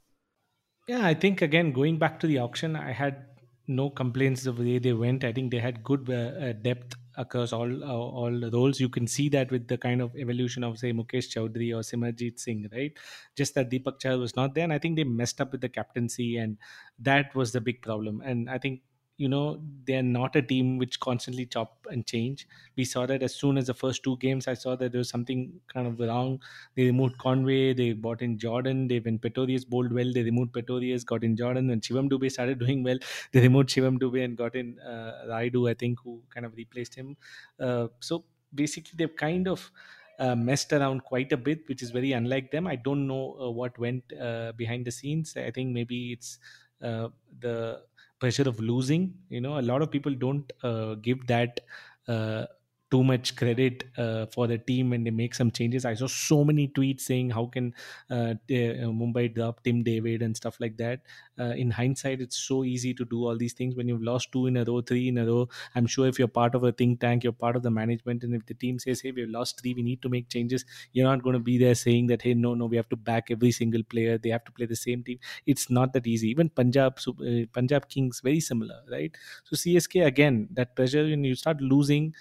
[0.87, 3.25] Yeah, I think again going back to the auction, I had
[3.67, 5.23] no complaints the way they went.
[5.23, 8.79] I think they had good uh, uh, depth across all uh, all roles.
[8.79, 12.39] You can see that with the kind of evolution of say Mukesh Choudhary or Simarjeet
[12.39, 12.97] Singh, right?
[13.35, 15.69] Just that Deepak Chahar was not there, and I think they messed up with the
[15.69, 16.57] captaincy, and
[16.99, 18.21] that was the big problem.
[18.21, 18.81] And I think
[19.23, 19.45] you know
[19.87, 23.67] they're not a team which constantly chop and change we saw that as soon as
[23.67, 25.41] the first two games i saw that there was something
[25.73, 26.31] kind of wrong
[26.75, 31.03] they removed conway they bought in jordan they when Pretorius bowled well they removed Pretorius
[31.03, 32.99] got in jordan when shivam dube started doing well
[33.31, 36.95] they removed shivam dube and got in uh, rayudu i think who kind of replaced
[36.95, 37.15] him
[37.59, 39.71] uh, so basically they've kind of
[40.19, 42.67] uh, messed around quite a bit, which is very unlike them.
[42.67, 45.35] I don't know uh, what went uh, behind the scenes.
[45.35, 46.37] I think maybe it's
[46.81, 47.09] uh,
[47.39, 47.83] the
[48.19, 49.17] pressure of losing.
[49.29, 51.59] You know, a lot of people don't uh, give that
[52.07, 52.45] uh,
[52.93, 55.83] too much credit uh, for the team when they make some changes.
[55.85, 57.73] I saw so many tweets saying how can
[58.11, 61.01] uh, uh, Mumbai drop Tim David and stuff like that.
[61.39, 64.45] Uh, in hindsight, it's so easy to do all these things when you've lost two
[64.45, 65.49] in a row, three in a row.
[65.73, 68.35] I'm sure if you're part of a think tank, you're part of the management, and
[68.35, 71.23] if the team says, "Hey, we've lost three, we need to make changes," you're not
[71.23, 73.83] going to be there saying that, "Hey, no, no, we have to back every single
[73.95, 74.17] player.
[74.19, 76.29] They have to play the same team." It's not that easy.
[76.29, 79.17] Even Punjab, uh, Punjab Kings, very similar, right?
[79.43, 82.13] So CSK again, that pressure when you start losing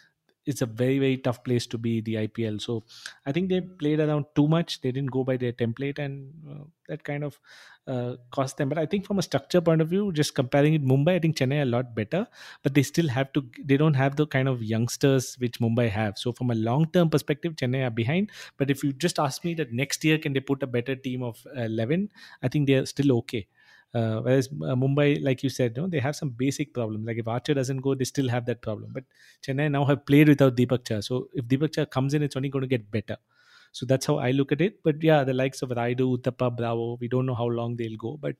[0.46, 2.58] it's a very very tough place to be the IPL.
[2.58, 2.84] So
[3.26, 4.80] I think they played around too much.
[4.80, 7.38] They didn't go by their template, and uh, that kind of
[7.86, 8.68] uh, cost them.
[8.68, 11.36] But I think from a structure point of view, just comparing it, Mumbai, I think
[11.36, 12.26] Chennai a lot better,
[12.62, 13.44] but they still have to.
[13.62, 16.18] They don't have the kind of youngsters which Mumbai have.
[16.18, 18.30] So from a long term perspective, Chennai are behind.
[18.56, 21.22] But if you just ask me that next year can they put a better team
[21.22, 22.10] of eleven,
[22.42, 23.46] I think they are still okay.
[23.94, 27.06] Uh, whereas uh, Mumbai, like you said, no, they have some basic problems.
[27.06, 28.90] Like if Archer doesn't go, they still have that problem.
[28.92, 29.04] But
[29.46, 31.02] Chennai now have played without Deepak Chahar.
[31.04, 33.18] So if Deepak Chahar comes in, it's only going to get better.
[33.72, 34.82] So that's how I look at it.
[34.82, 38.16] But yeah, the likes of Rayudu, Uthappa, Bravo, we don't know how long they'll go.
[38.16, 38.36] But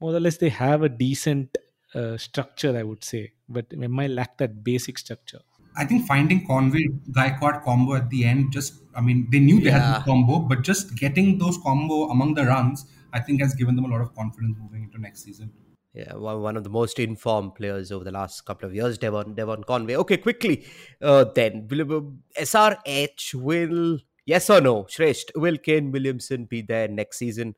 [0.00, 1.56] more or less, they have a decent
[1.94, 3.32] uh, structure, I would say.
[3.48, 5.40] But MI lack that basic structure.
[5.76, 9.70] I think finding Conway Gaikwad combo at the end, just I mean, they knew they
[9.70, 9.98] had Yeah.
[9.98, 13.84] the combo, but just getting those combo among the runs, I think has given them
[13.84, 15.52] a lot of confidence moving into next season.
[15.94, 19.62] Yeah, one, of the most informed players over the last couple of years, Devon Devon
[19.62, 19.94] Conway.
[19.94, 20.66] Okay, quickly,
[21.00, 27.18] uh, then will SRH will yes or no, Shresht, will Kane Williamson be there next
[27.18, 27.54] season?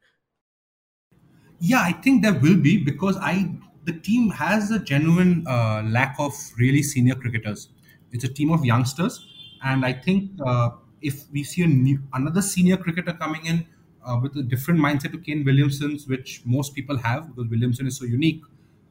[1.60, 6.16] Yeah, I think there will be because I the team has a genuine uh, lack
[6.18, 7.70] of really senior cricketers.
[8.12, 9.26] It's a team of youngsters,
[9.64, 13.66] and I think uh, if we see a new, another senior cricketer coming in
[14.06, 17.96] uh, with a different mindset to Kane Williamson's, which most people have because Williamson is
[17.98, 18.42] so unique,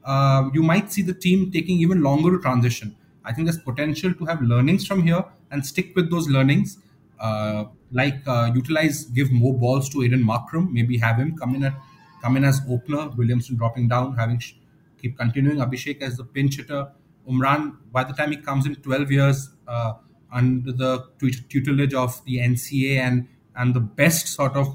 [0.04, 2.96] uh, you might see the team taking even longer to transition.
[3.24, 6.78] I think there's potential to have learnings from here and stick with those learnings.
[7.20, 10.72] Uh, like uh, utilize, give more balls to Aiden Markram.
[10.72, 11.74] Maybe have him come in at
[12.22, 13.10] come in as opener.
[13.10, 14.56] Williamson dropping down, having sh-
[15.02, 15.58] keep continuing.
[15.58, 16.92] Abhishek as the pinch hitter.
[17.28, 19.94] Umran, by the time he comes in 12 years uh,
[20.32, 24.68] under the tut- tutelage of the NCA and and the best sort of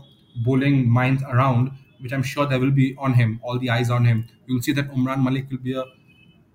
[0.44, 1.70] bowling minds around,
[2.00, 4.26] which I'm sure there will be on him, all the eyes on him.
[4.46, 5.84] You'll see that Umran Malik will be a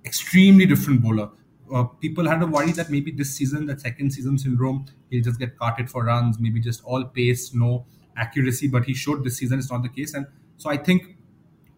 [0.04, 1.30] extremely different bowler.
[1.74, 5.40] Uh, people had a worry that maybe this season, that second season syndrome, he'll just
[5.40, 8.68] get carted for runs, maybe just all pace, no accuracy.
[8.68, 10.28] But he showed this season it's not the case, and
[10.58, 11.18] so I think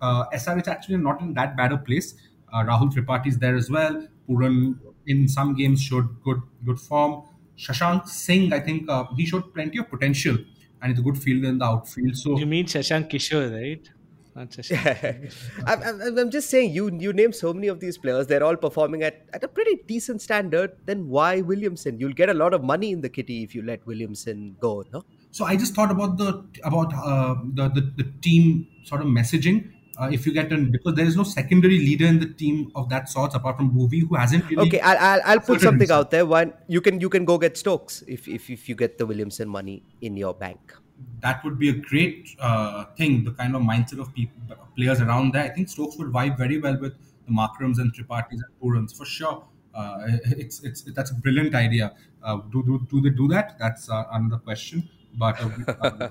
[0.01, 2.15] uh, is actually not in that bad a place.
[2.51, 4.07] Uh, Rahul Tripathi is there as well.
[4.29, 7.23] Pooran in some games showed good good form.
[7.57, 10.37] Shashank Singh, I think uh, he showed plenty of potential
[10.81, 12.15] and he's a good fielder in the outfield.
[12.15, 13.89] So You mean Shashank Kishore, right?
[14.35, 15.33] Not Shashank.
[15.65, 18.55] I'm, I'm, I'm just saying, you you name so many of these players, they're all
[18.55, 20.73] performing at, at a pretty decent standard.
[20.85, 21.99] Then why Williamson?
[21.99, 25.03] You'll get a lot of money in the kitty if you let Williamson go, no?
[25.31, 29.71] So I just thought about the about uh, the, the the team sort of messaging.
[29.99, 32.87] Uh, if you get an because there is no secondary leader in the team of
[32.89, 34.67] that sort apart from Bhuvi who hasn't really.
[34.67, 36.05] Okay, I'll, I'll, I'll put something himself.
[36.05, 36.25] out there.
[36.25, 39.49] One, you can you can go get Stokes if, if if you get the Williamson
[39.49, 40.73] money in your bank.
[41.21, 43.23] that would be a great uh, thing.
[43.23, 45.43] The kind of mindset of people, players around there.
[45.43, 46.93] I think Stokes would vibe very well with
[47.25, 49.43] the Markrams and Tripathis and Poorans for sure.
[49.73, 51.93] Uh, it's it's that's a brilliant idea.
[52.23, 53.57] Uh, do, do do they do that?
[53.59, 54.89] That's uh, another question.
[55.15, 56.09] But uh,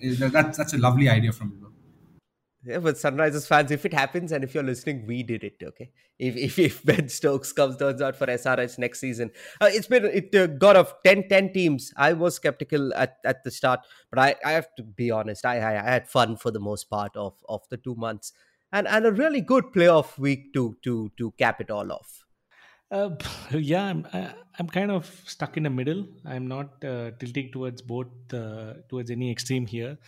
[0.36, 1.72] that's that's a lovely idea from you.
[2.66, 5.56] Yeah, but Sunrisers fans, if it happens and if you're listening, we did it.
[5.62, 9.86] Okay, if if, if Ben Stokes comes turns out for SRH next season, uh, it's
[9.86, 11.92] been it uh, got of 10, 10 teams.
[11.96, 15.44] I was skeptical at, at the start, but I, I have to be honest.
[15.44, 18.32] I, I I had fun for the most part of of the two months,
[18.72, 22.24] and and a really good playoff week to to to cap it all off.
[22.90, 23.10] Uh,
[23.50, 26.06] yeah, I'm I, I'm kind of stuck in the middle.
[26.24, 29.98] I'm not uh, tilting towards both uh, towards any extreme here.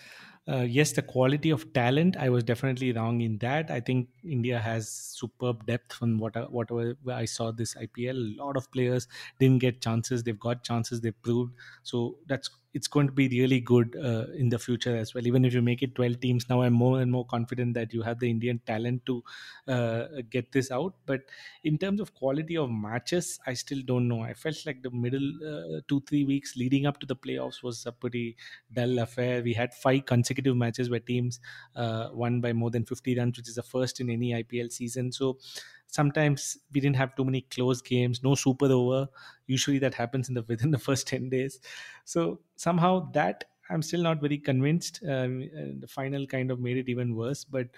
[0.49, 3.68] Uh, yes, the quality of talent, I was definitely wrong in that.
[3.68, 8.14] I think India has superb depth from what whatever I saw this IPL.
[8.14, 9.09] A lot of players
[9.40, 10.22] didn't get chances.
[10.22, 11.01] They've got chances.
[11.01, 11.55] They proved.
[11.82, 15.26] So that's it's going to be really good uh, in the future as well.
[15.26, 18.02] Even if you make it 12 teams now, I'm more and more confident that you
[18.02, 19.22] have the Indian talent to
[19.68, 20.94] uh, get this out.
[21.06, 21.22] But
[21.64, 24.20] in terms of quality of matches, I still don't know.
[24.22, 27.84] I felt like the middle uh, two three weeks leading up to the playoffs was
[27.86, 28.36] a pretty
[28.72, 29.42] dull affair.
[29.42, 31.40] We had five consecutive matches where teams
[31.74, 35.12] uh, won by more than 50 runs, which is the first in any IPL season.
[35.12, 35.38] So
[35.87, 39.09] sometimes we didn't have too many close games, no super over.
[39.47, 41.61] Usually that happens in the within the first 10 days.
[42.05, 45.01] So somehow that I'm still not very convinced.
[45.03, 45.41] Um,
[45.80, 47.43] the final kind of made it even worse.
[47.45, 47.68] But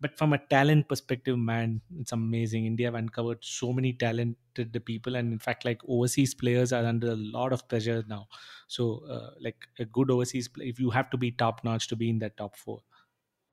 [0.00, 2.66] but from a talent perspective, man, it's amazing.
[2.66, 7.12] India have uncovered so many talented people, and in fact, like overseas players are under
[7.12, 8.28] a lot of pressure now.
[8.68, 11.96] So, uh, like a good overseas play, if you have to be top notch to
[11.96, 12.82] be in that top four.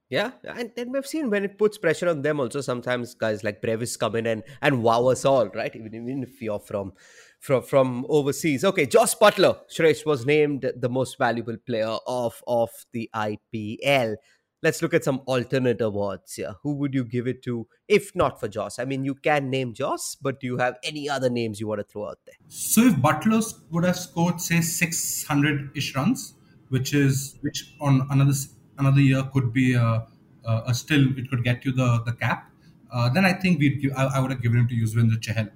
[0.07, 2.61] Yeah, and then we've seen when it puts pressure on them also.
[2.61, 5.75] Sometimes guys like Brevis come in and and wow us all, right?
[5.75, 6.93] Even even if you're from
[7.39, 8.63] from from overseas.
[8.63, 14.17] Okay, Jos Buttler, Shresh was named the most valuable player of of the IPL.
[14.61, 16.53] Let's look at some alternate awards here.
[16.61, 18.77] Who would you give it to if not for Jos?
[18.77, 21.79] I mean, you can name Joss, but do you have any other names you want
[21.79, 22.35] to throw out there?
[22.47, 26.35] So if Buttler would have scored say 600-ish runs,
[26.69, 28.33] which is which on another
[28.77, 30.07] another year could be a,
[30.45, 32.51] a, a still it could get you the the cap,
[32.91, 35.49] uh, then I think we'd give, I, I would have given him to Yuzvendra Chahal,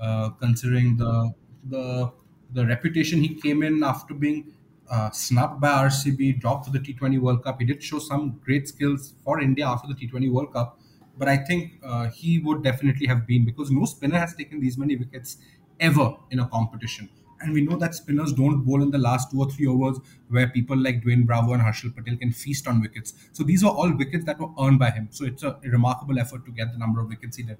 [0.00, 1.34] uh, considering the
[1.68, 2.12] the
[2.52, 4.52] the reputation he came in after being
[4.90, 7.60] uh, snubbed by RCB, dropped for the T20 World Cup.
[7.60, 10.78] He did show some great skills for India after the T20 World Cup,
[11.18, 14.78] but I think uh, he would definitely have been because no spinner has taken these
[14.78, 15.38] many wickets
[15.80, 17.08] ever in a competition.
[17.40, 20.48] And we know that spinners don't bowl in the last two or three overs where
[20.48, 23.12] people like Dwayne Bravo and Harshal Patel can feast on wickets.
[23.32, 25.08] So these were all wickets that were earned by him.
[25.10, 27.58] So it's a remarkable effort to get the number of wickets he did.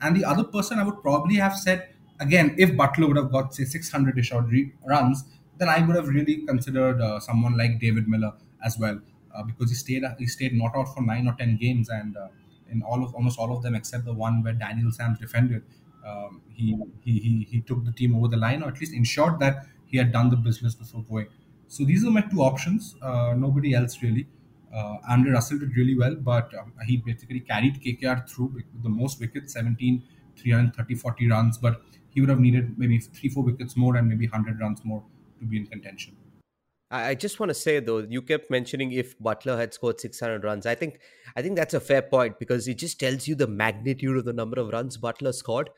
[0.00, 3.54] And the other person I would probably have said, again, if Buttler would have got,
[3.54, 4.50] say, 600 ish odd
[4.84, 5.24] runs,
[5.58, 8.32] then I would have really considered uh, someone like David Miller
[8.64, 9.00] as well.
[9.34, 12.28] Uh, because he stayed he stayed not out for nine or ten games, and uh,
[12.70, 15.62] in all of almost all of them except the one where Daniel Sams defended,
[16.06, 19.38] um, he, he he he took the team over the line, or at least ensured
[19.40, 21.28] that he had done the business before going.
[21.68, 22.94] So these are my two options.
[23.00, 24.26] Uh, nobody else really.
[24.74, 29.20] Uh, Andre Russell did really well, but um, he basically carried KKR through the most
[29.20, 30.02] wickets, 17,
[30.36, 31.58] 330, 40 runs.
[31.58, 35.02] But he would have needed maybe three, four wickets more and maybe 100 runs more
[35.40, 36.16] to be in contention.
[36.90, 40.44] I I just want to say though, you kept mentioning if Buttler had scored 600
[40.44, 40.66] runs.
[40.66, 41.00] I think
[41.36, 44.32] I think that's a fair point because it just tells you the magnitude of the
[44.32, 45.70] number of runs Buttler scored.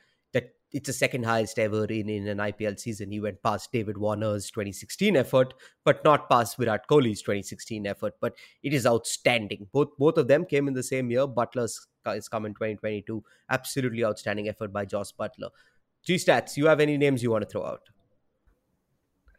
[0.75, 3.13] It's the second highest ever in, in an IPL season.
[3.13, 5.55] He went past David Warner's 2016 effort,
[5.85, 8.15] but not past Virat Kohli's 2016 effort.
[8.21, 9.69] But it is outstanding.
[9.73, 11.29] Both both of them came in the same year.
[11.29, 13.23] Buttler's is come in 2022.
[13.51, 15.51] Absolutely outstanding effort by Jos Buttler.
[16.05, 16.57] G stats.
[16.57, 17.89] You have any names you want to throw out?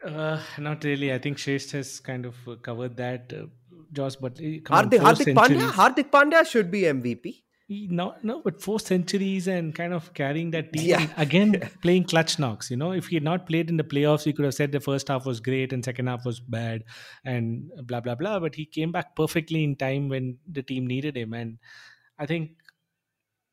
[0.02, 1.12] Uh, not really.
[1.12, 3.32] I think Shresh has kind of covered that.
[3.32, 3.46] Uh,
[3.92, 5.70] Josh, but Hardik, Hardik Pandya.
[5.70, 7.42] Hardik Pandya should be MVP.
[7.68, 10.88] He, no, no, but four centuries and kind of carrying that team.
[10.88, 11.08] Yeah.
[11.16, 12.70] Again, playing clutch knocks.
[12.70, 14.78] You know, if he had not played in the playoffs, we could have said the
[14.78, 16.84] first half was great and second half was bad
[17.24, 18.38] and blah, blah, blah.
[18.38, 21.32] But he came back perfectly in time when the team needed him.
[21.32, 21.58] And
[22.18, 22.52] I think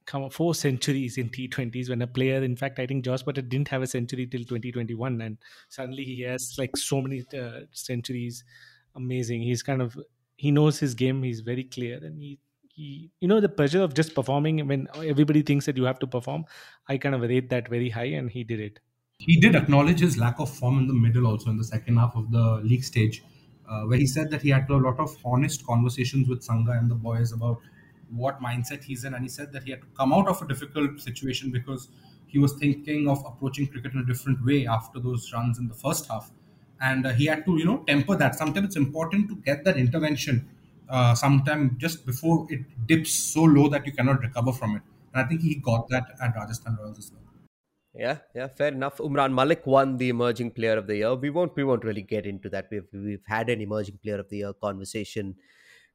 [0.05, 3.69] come four centuries in T20s when a player, in fact, I think Jos Buttler didn't
[3.69, 5.37] have a century till 2021, and
[5.69, 8.43] suddenly he has like so many uh, centuries.
[8.95, 9.41] Amazing.
[9.41, 9.97] He's kind of
[10.35, 11.23] he knows his game.
[11.23, 15.41] He's very clear, and he he you know the pressure of just performing when everybody
[15.41, 16.45] thinks that you have to perform.
[16.87, 18.79] I kind of rate that very high, and he did it.
[19.19, 22.15] He did acknowledge his lack of form in the middle, also in the second half
[22.15, 23.23] of the league stage,
[23.69, 26.71] uh, where he said that he had to a lot of honest conversations with Sanga
[26.71, 27.59] and the boys about
[28.09, 30.47] what mindset he's in, and he said that he had to come out of a
[30.47, 31.89] difficult situation because
[32.27, 35.73] he was thinking of approaching cricket in a different way after those runs in the
[35.73, 36.31] first half,
[36.81, 38.35] and uh, he had to you know temper that.
[38.35, 40.49] Sometimes it's important to get that intervention
[40.89, 44.81] uh, sometime just before it dips so low that you cannot recover from it,
[45.13, 47.19] and I think he got that at Rajasthan Royals as well.
[47.95, 48.97] Yeah, yeah, fair enough.
[48.97, 51.13] Umran Malik won the Emerging Player of the Year.
[51.13, 52.67] We won't, we won't really get into that.
[52.71, 55.35] We've we've had an Emerging Player of the Year conversation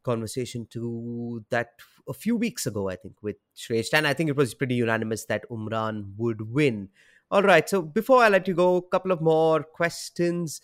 [0.05, 1.72] conversation to that
[2.09, 3.89] a few weeks ago, I think, with Shresh.
[3.93, 6.89] And I think it was pretty unanimous that Umran would win.
[7.30, 7.68] All right.
[7.68, 10.61] So before I let you go, a couple of more questions.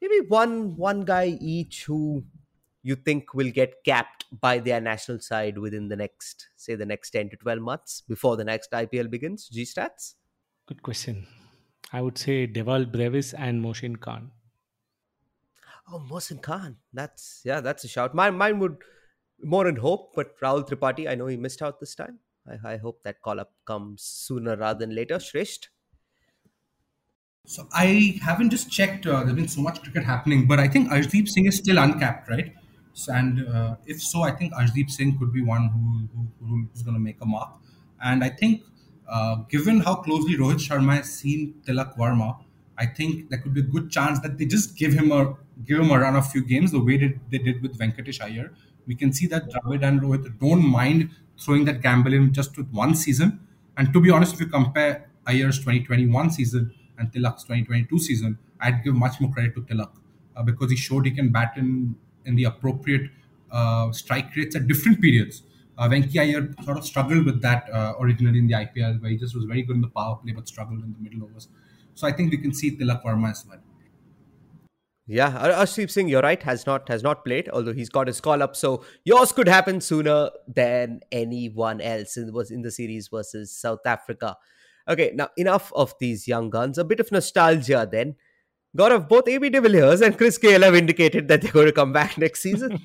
[0.00, 2.24] Maybe one one guy each who
[2.82, 7.10] you think will get capped by their national side within the next, say, the next
[7.10, 9.48] 10 to 12 months before the next IPL begins?
[9.48, 10.14] G stats?
[10.66, 11.26] Good question.
[11.92, 14.32] I would say Dewald Brevis and Mohsin Khan.
[15.90, 16.76] Oh, Mohsin Khan.
[16.92, 18.14] That's yeah, that's a shout.
[18.14, 18.78] Mine, mine would
[19.42, 22.20] more in hope, but Rahul Tripathi, I know he missed out this time.
[22.48, 25.16] I, I hope that call up comes sooner rather than later.
[25.16, 25.68] Shresht.
[27.44, 29.06] So I haven't just checked.
[29.06, 32.30] Uh, there's been so much cricket happening, but I think Arshdeep Singh is still uncapped,
[32.30, 32.54] right?
[33.08, 36.08] And uh, if so, I think Arshdeep Singh could be one who,
[36.46, 37.50] who who's going to make a mark.
[38.02, 38.62] And I think,
[39.08, 42.44] uh, given how closely Rohit Sharma has seen Tilak Varma,
[42.78, 45.34] I think there could be a good chance that they just give him a
[45.64, 48.52] give him a run of few games the way that they did with Venkatesh Iyer.
[48.86, 52.68] We can see that Dravid and Rohit don't mind throwing that gamble in just with
[52.70, 53.40] one season.
[53.76, 58.82] And to be honest, if you compare Iyer's 2021 season and Tilak's 2022 season, I'd
[58.84, 59.92] give much more credit to Tilak
[60.36, 61.94] uh, because he showed he can bat in,
[62.26, 63.10] in the appropriate
[63.50, 65.42] uh, strike rates at different periods.
[65.78, 69.16] Uh, Venki Iyer sort of struggled with that uh, originally in the IPL, where he
[69.16, 71.48] just was very good in the power play but struggled in the middle overs.
[71.94, 73.58] So I think we can see Tilak Varma as well.
[75.06, 78.42] Yeah, Arshdeep Singh, you're right, has not has not played, although he's got his call
[78.42, 78.54] up.
[78.54, 83.84] So yours could happen sooner than anyone else in was in the series versus South
[83.84, 84.36] Africa.
[84.88, 86.78] Okay, now enough of these young guns.
[86.78, 88.14] A bit of nostalgia then.
[88.76, 91.92] Gaurav, both AB de Villiers and Chris Gayle have indicated that they're going to come
[91.92, 92.80] back next season.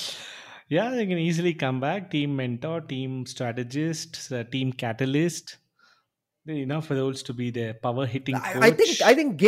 [0.68, 2.10] yeah, they can easily come back.
[2.10, 5.58] Team mentor, team strategist, uh, team catalyst
[6.46, 7.74] enough roles to be there.
[7.74, 8.34] Power hitting.
[8.34, 8.56] Coach.
[8.56, 9.40] I, think I think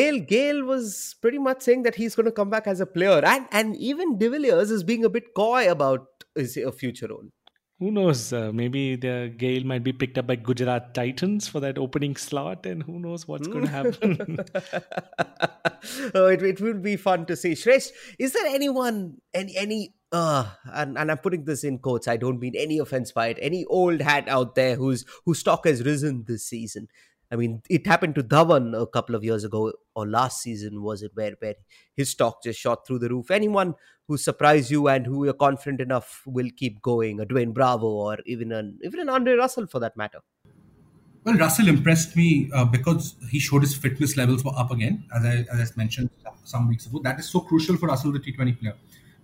[0.65, 3.77] was pretty much saying that he's going to come back as a player, and and
[3.77, 7.29] even De Villiers is being a bit coy about his a future role.
[7.79, 8.33] Who knows?
[8.33, 12.65] Uh, maybe the Gayle might be picked up by Gujarat Titans for that opening slot,
[12.65, 14.39] and who knows what's going to happen.
[16.15, 17.53] oh, it, it will be fun to see.
[17.53, 22.09] Shresh, is there anyone, any, any uh, and, and I'm putting this in quotes.
[22.09, 23.39] I don't mean any offense by it.
[23.43, 26.89] Any old hat out there whose whose stock has risen this season.
[27.31, 31.03] I mean, it happened to Dhawan a couple of years ago, or last season was
[31.03, 31.55] it, where where
[31.95, 33.31] his stock just shot through the roof.
[33.31, 33.75] Anyone
[34.07, 38.19] who surprised you and who you're confident enough will keep going, a Dwayne Bravo, or
[38.27, 40.21] even an even an Andre Russell for that matter.
[41.25, 45.25] Well, Russell impressed me uh, because he showed his fitness levels were up again, as
[45.25, 46.09] I, as I mentioned
[46.45, 47.01] some weeks ago.
[47.03, 48.75] That is so crucial for Russell, the T20 player.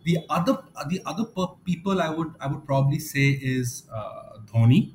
[0.03, 1.25] The other the other
[1.65, 4.91] people I would I would probably say is uh, Dhoni.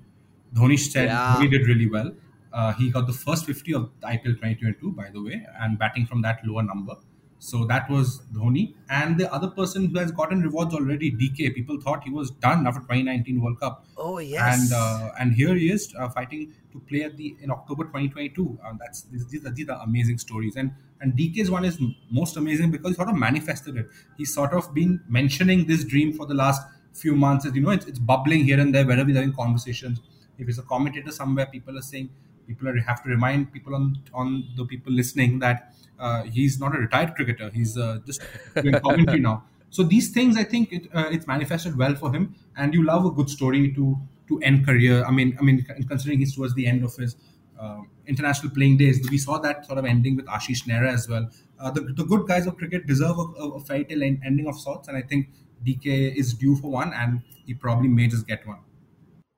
[0.53, 1.39] Dhoni said yeah.
[1.39, 2.12] he did really well.
[2.58, 6.24] Uh, he got the first 50 of IPL 2022, by the way, and batting from
[6.24, 6.95] that lower number.
[7.39, 8.74] So that was Dhoni.
[8.89, 11.53] And the other person who has gotten rewards already, DK.
[11.53, 13.86] People thought he was done after 2019 World Cup.
[13.95, 14.60] Oh yes.
[14.60, 18.60] And uh, and here he is uh, fighting to play at the in October 2022.
[18.66, 20.55] Uh, that's these are, these are amazing stories.
[20.55, 21.80] And and DK's one is
[22.10, 23.88] most amazing because he sort of manifested it.
[24.18, 27.45] He's sort of been mentioning this dream for the last few months.
[27.45, 29.99] As you know, it's, it's bubbling here and there wherever he's having conversations.
[30.39, 32.10] If he's a commentator somewhere, people are saying
[32.48, 36.80] people have to remind people on on the people listening that uh, he's not a
[36.80, 37.50] retired cricketer.
[37.50, 38.22] He's uh, just
[38.56, 39.43] doing commentary now.
[39.70, 42.36] So these things, I think, it, uh, it's manifested well for him.
[42.56, 45.04] And you love a good story to to end career.
[45.06, 47.16] I mean, I mean, considering he's towards the end of his
[47.60, 51.30] uh, international playing days, we saw that sort of ending with Ashish Nehra as well.
[51.60, 54.88] Uh, the, the good guys of cricket deserve a, a fairy tale ending of sorts,
[54.88, 55.30] and I think
[55.66, 58.60] DK is due for one, and he probably may just get one.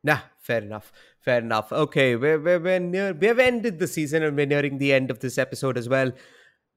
[0.03, 0.91] Nah, fair enough.
[1.22, 1.72] Fair enough.
[1.72, 5.20] Okay, we're, we're, we're near, we've ended the season and we're nearing the end of
[5.20, 6.11] this episode as well.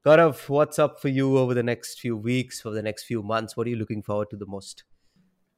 [0.05, 3.55] Gaurav, what's up for you over the next few weeks, for the next few months?
[3.55, 4.83] What are you looking forward to the most?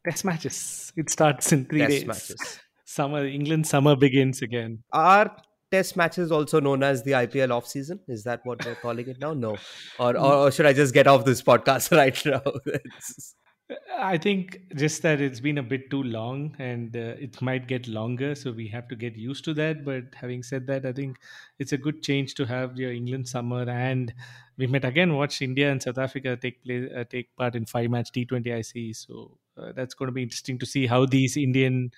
[0.08, 0.94] Test matches.
[0.96, 2.06] It starts in three Test days.
[2.06, 2.60] matches.
[2.88, 4.84] Summer, England summer begins again.
[4.94, 5.36] Are
[5.72, 8.00] test matches also known as the IPL off season?
[8.08, 9.34] Is that what we're calling it now?
[9.34, 9.58] No.
[9.98, 12.44] Or, or, or should I just get off this podcast right now?
[13.98, 17.88] I think just that it's been a bit too long and uh, it might get
[17.88, 19.84] longer, so we have to get used to that.
[19.84, 21.18] But having said that, I think
[21.58, 24.14] it's a good change to have your England summer, and
[24.58, 27.90] we might again watch India and South Africa take play, uh, take part in five
[27.90, 28.94] match T20 IC.
[28.94, 31.92] So uh, that's going to be interesting to see how these Indian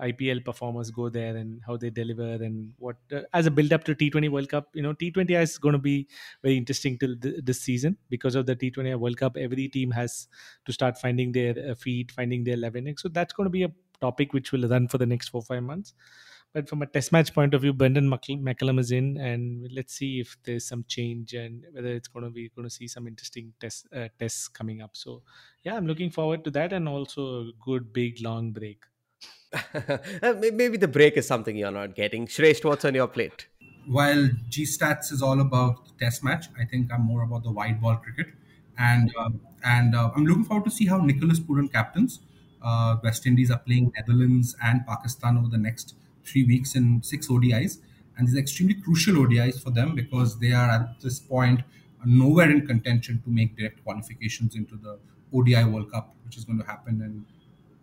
[0.00, 3.84] IPL performers go there and how they deliver and what uh, as a build up
[3.84, 4.70] to T20 World Cup.
[4.74, 6.08] You know, T20 is going to be
[6.42, 9.36] very interesting till th- this season because of the T20 World Cup.
[9.36, 10.28] Every team has
[10.66, 12.96] to start finding their uh, feet, finding their leveling.
[12.96, 15.62] So that's going to be a topic which will run for the next four five
[15.62, 15.94] months.
[16.52, 19.94] But from a test match point of view, Brendon Mc- McCullum is in, and let's
[19.94, 23.08] see if there's some change and whether it's going to be going to see some
[23.08, 24.96] interesting uh, tests coming up.
[24.96, 25.22] So
[25.64, 28.84] yeah, I'm looking forward to that, and also a good big long break.
[30.22, 32.26] Uh, may- Maybe the break is something you're not getting.
[32.26, 33.48] Shresh, what's on your plate?
[33.86, 37.50] while G Stats is all about the Test match, I think I'm more about the
[37.52, 38.28] white ball cricket,
[38.78, 39.28] and uh,
[39.62, 42.20] and uh, I'm looking forward to see how Nicholas Pooran captains.
[42.62, 45.94] Uh, West Indies are playing Netherlands and Pakistan over the next
[46.24, 47.76] three weeks in six ODIs,
[48.16, 51.60] and these are extremely crucial ODIs for them because they are at this point
[52.06, 54.98] nowhere in contention to make direct qualifications into the
[55.34, 57.24] ODI World Cup, which is going to happen in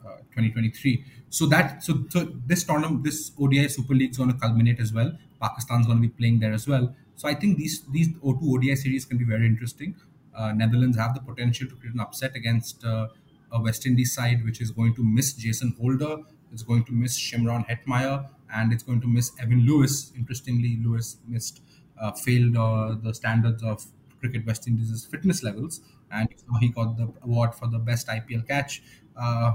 [0.04, 1.06] 2023.
[1.30, 4.94] So that so, so this tournament, this ODI Super League is going to culminate as
[4.94, 5.12] well.
[5.42, 6.96] Pakistan's going to be playing there as well.
[7.16, 9.96] So I think these these O2 ODI series can be very interesting.
[10.36, 13.08] Uh, Netherlands have the potential to create an upset against uh,
[13.52, 16.18] a West Indies side which is going to miss Jason Holder,
[16.52, 20.12] it's going to miss Shimron Hetmyer, and it's going to miss Evin Lewis.
[20.16, 21.62] Interestingly, Lewis missed
[22.00, 23.86] uh, failed uh, the standards of
[24.20, 25.82] cricket West Indies' fitness levels,
[26.12, 26.30] and
[26.60, 29.01] he got the award for the best IPL catch uh,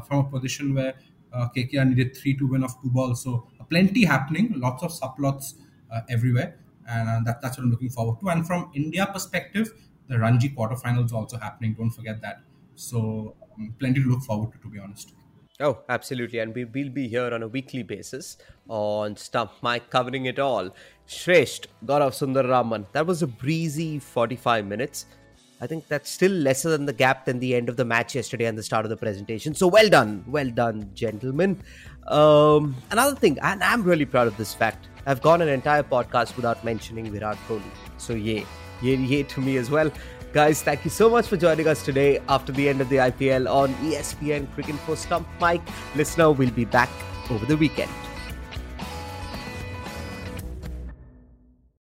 [0.07, 0.95] from a position where
[1.33, 3.23] uh, KKR needed three to win off two balls.
[3.23, 5.55] So uh, plenty happening, lots of subplots
[5.93, 8.29] uh, everywhere, and uh, that, that's what I'm looking forward to.
[8.29, 9.73] And from India perspective,
[10.09, 11.75] the Ranji quarterfinals also happening.
[11.75, 12.41] Don't forget that.
[12.75, 15.13] So um, plenty to look forward to, to be honest.
[15.59, 16.39] Oh, absolutely.
[16.41, 18.37] And we will be here on a weekly basis
[18.69, 20.71] on Stump Mic covering it all.
[21.09, 22.87] Shresht, Gaurav Sundararaman.
[22.93, 25.07] That was a breezy 45 minutes.
[25.61, 28.45] I think that's still lesser than the gap than the end of the match yesterday
[28.45, 29.55] and the start of the presentation.
[29.55, 30.25] So well done.
[30.27, 31.63] Well done, gentlemen.
[32.09, 34.89] Um, another thing, and I'm really proud of this fact.
[35.07, 37.63] I've gone an entire podcast without mentioning Virat Kohli.
[37.97, 38.45] So yay.
[38.83, 39.91] Yay, yay to me as well.
[40.33, 43.51] Guys, thank you so much for joining us today after the end of the IPL
[43.51, 45.63] on ESPNcricinfo Stump Mic.
[45.95, 46.91] Listener, we'll be back
[47.31, 47.91] over the weekend.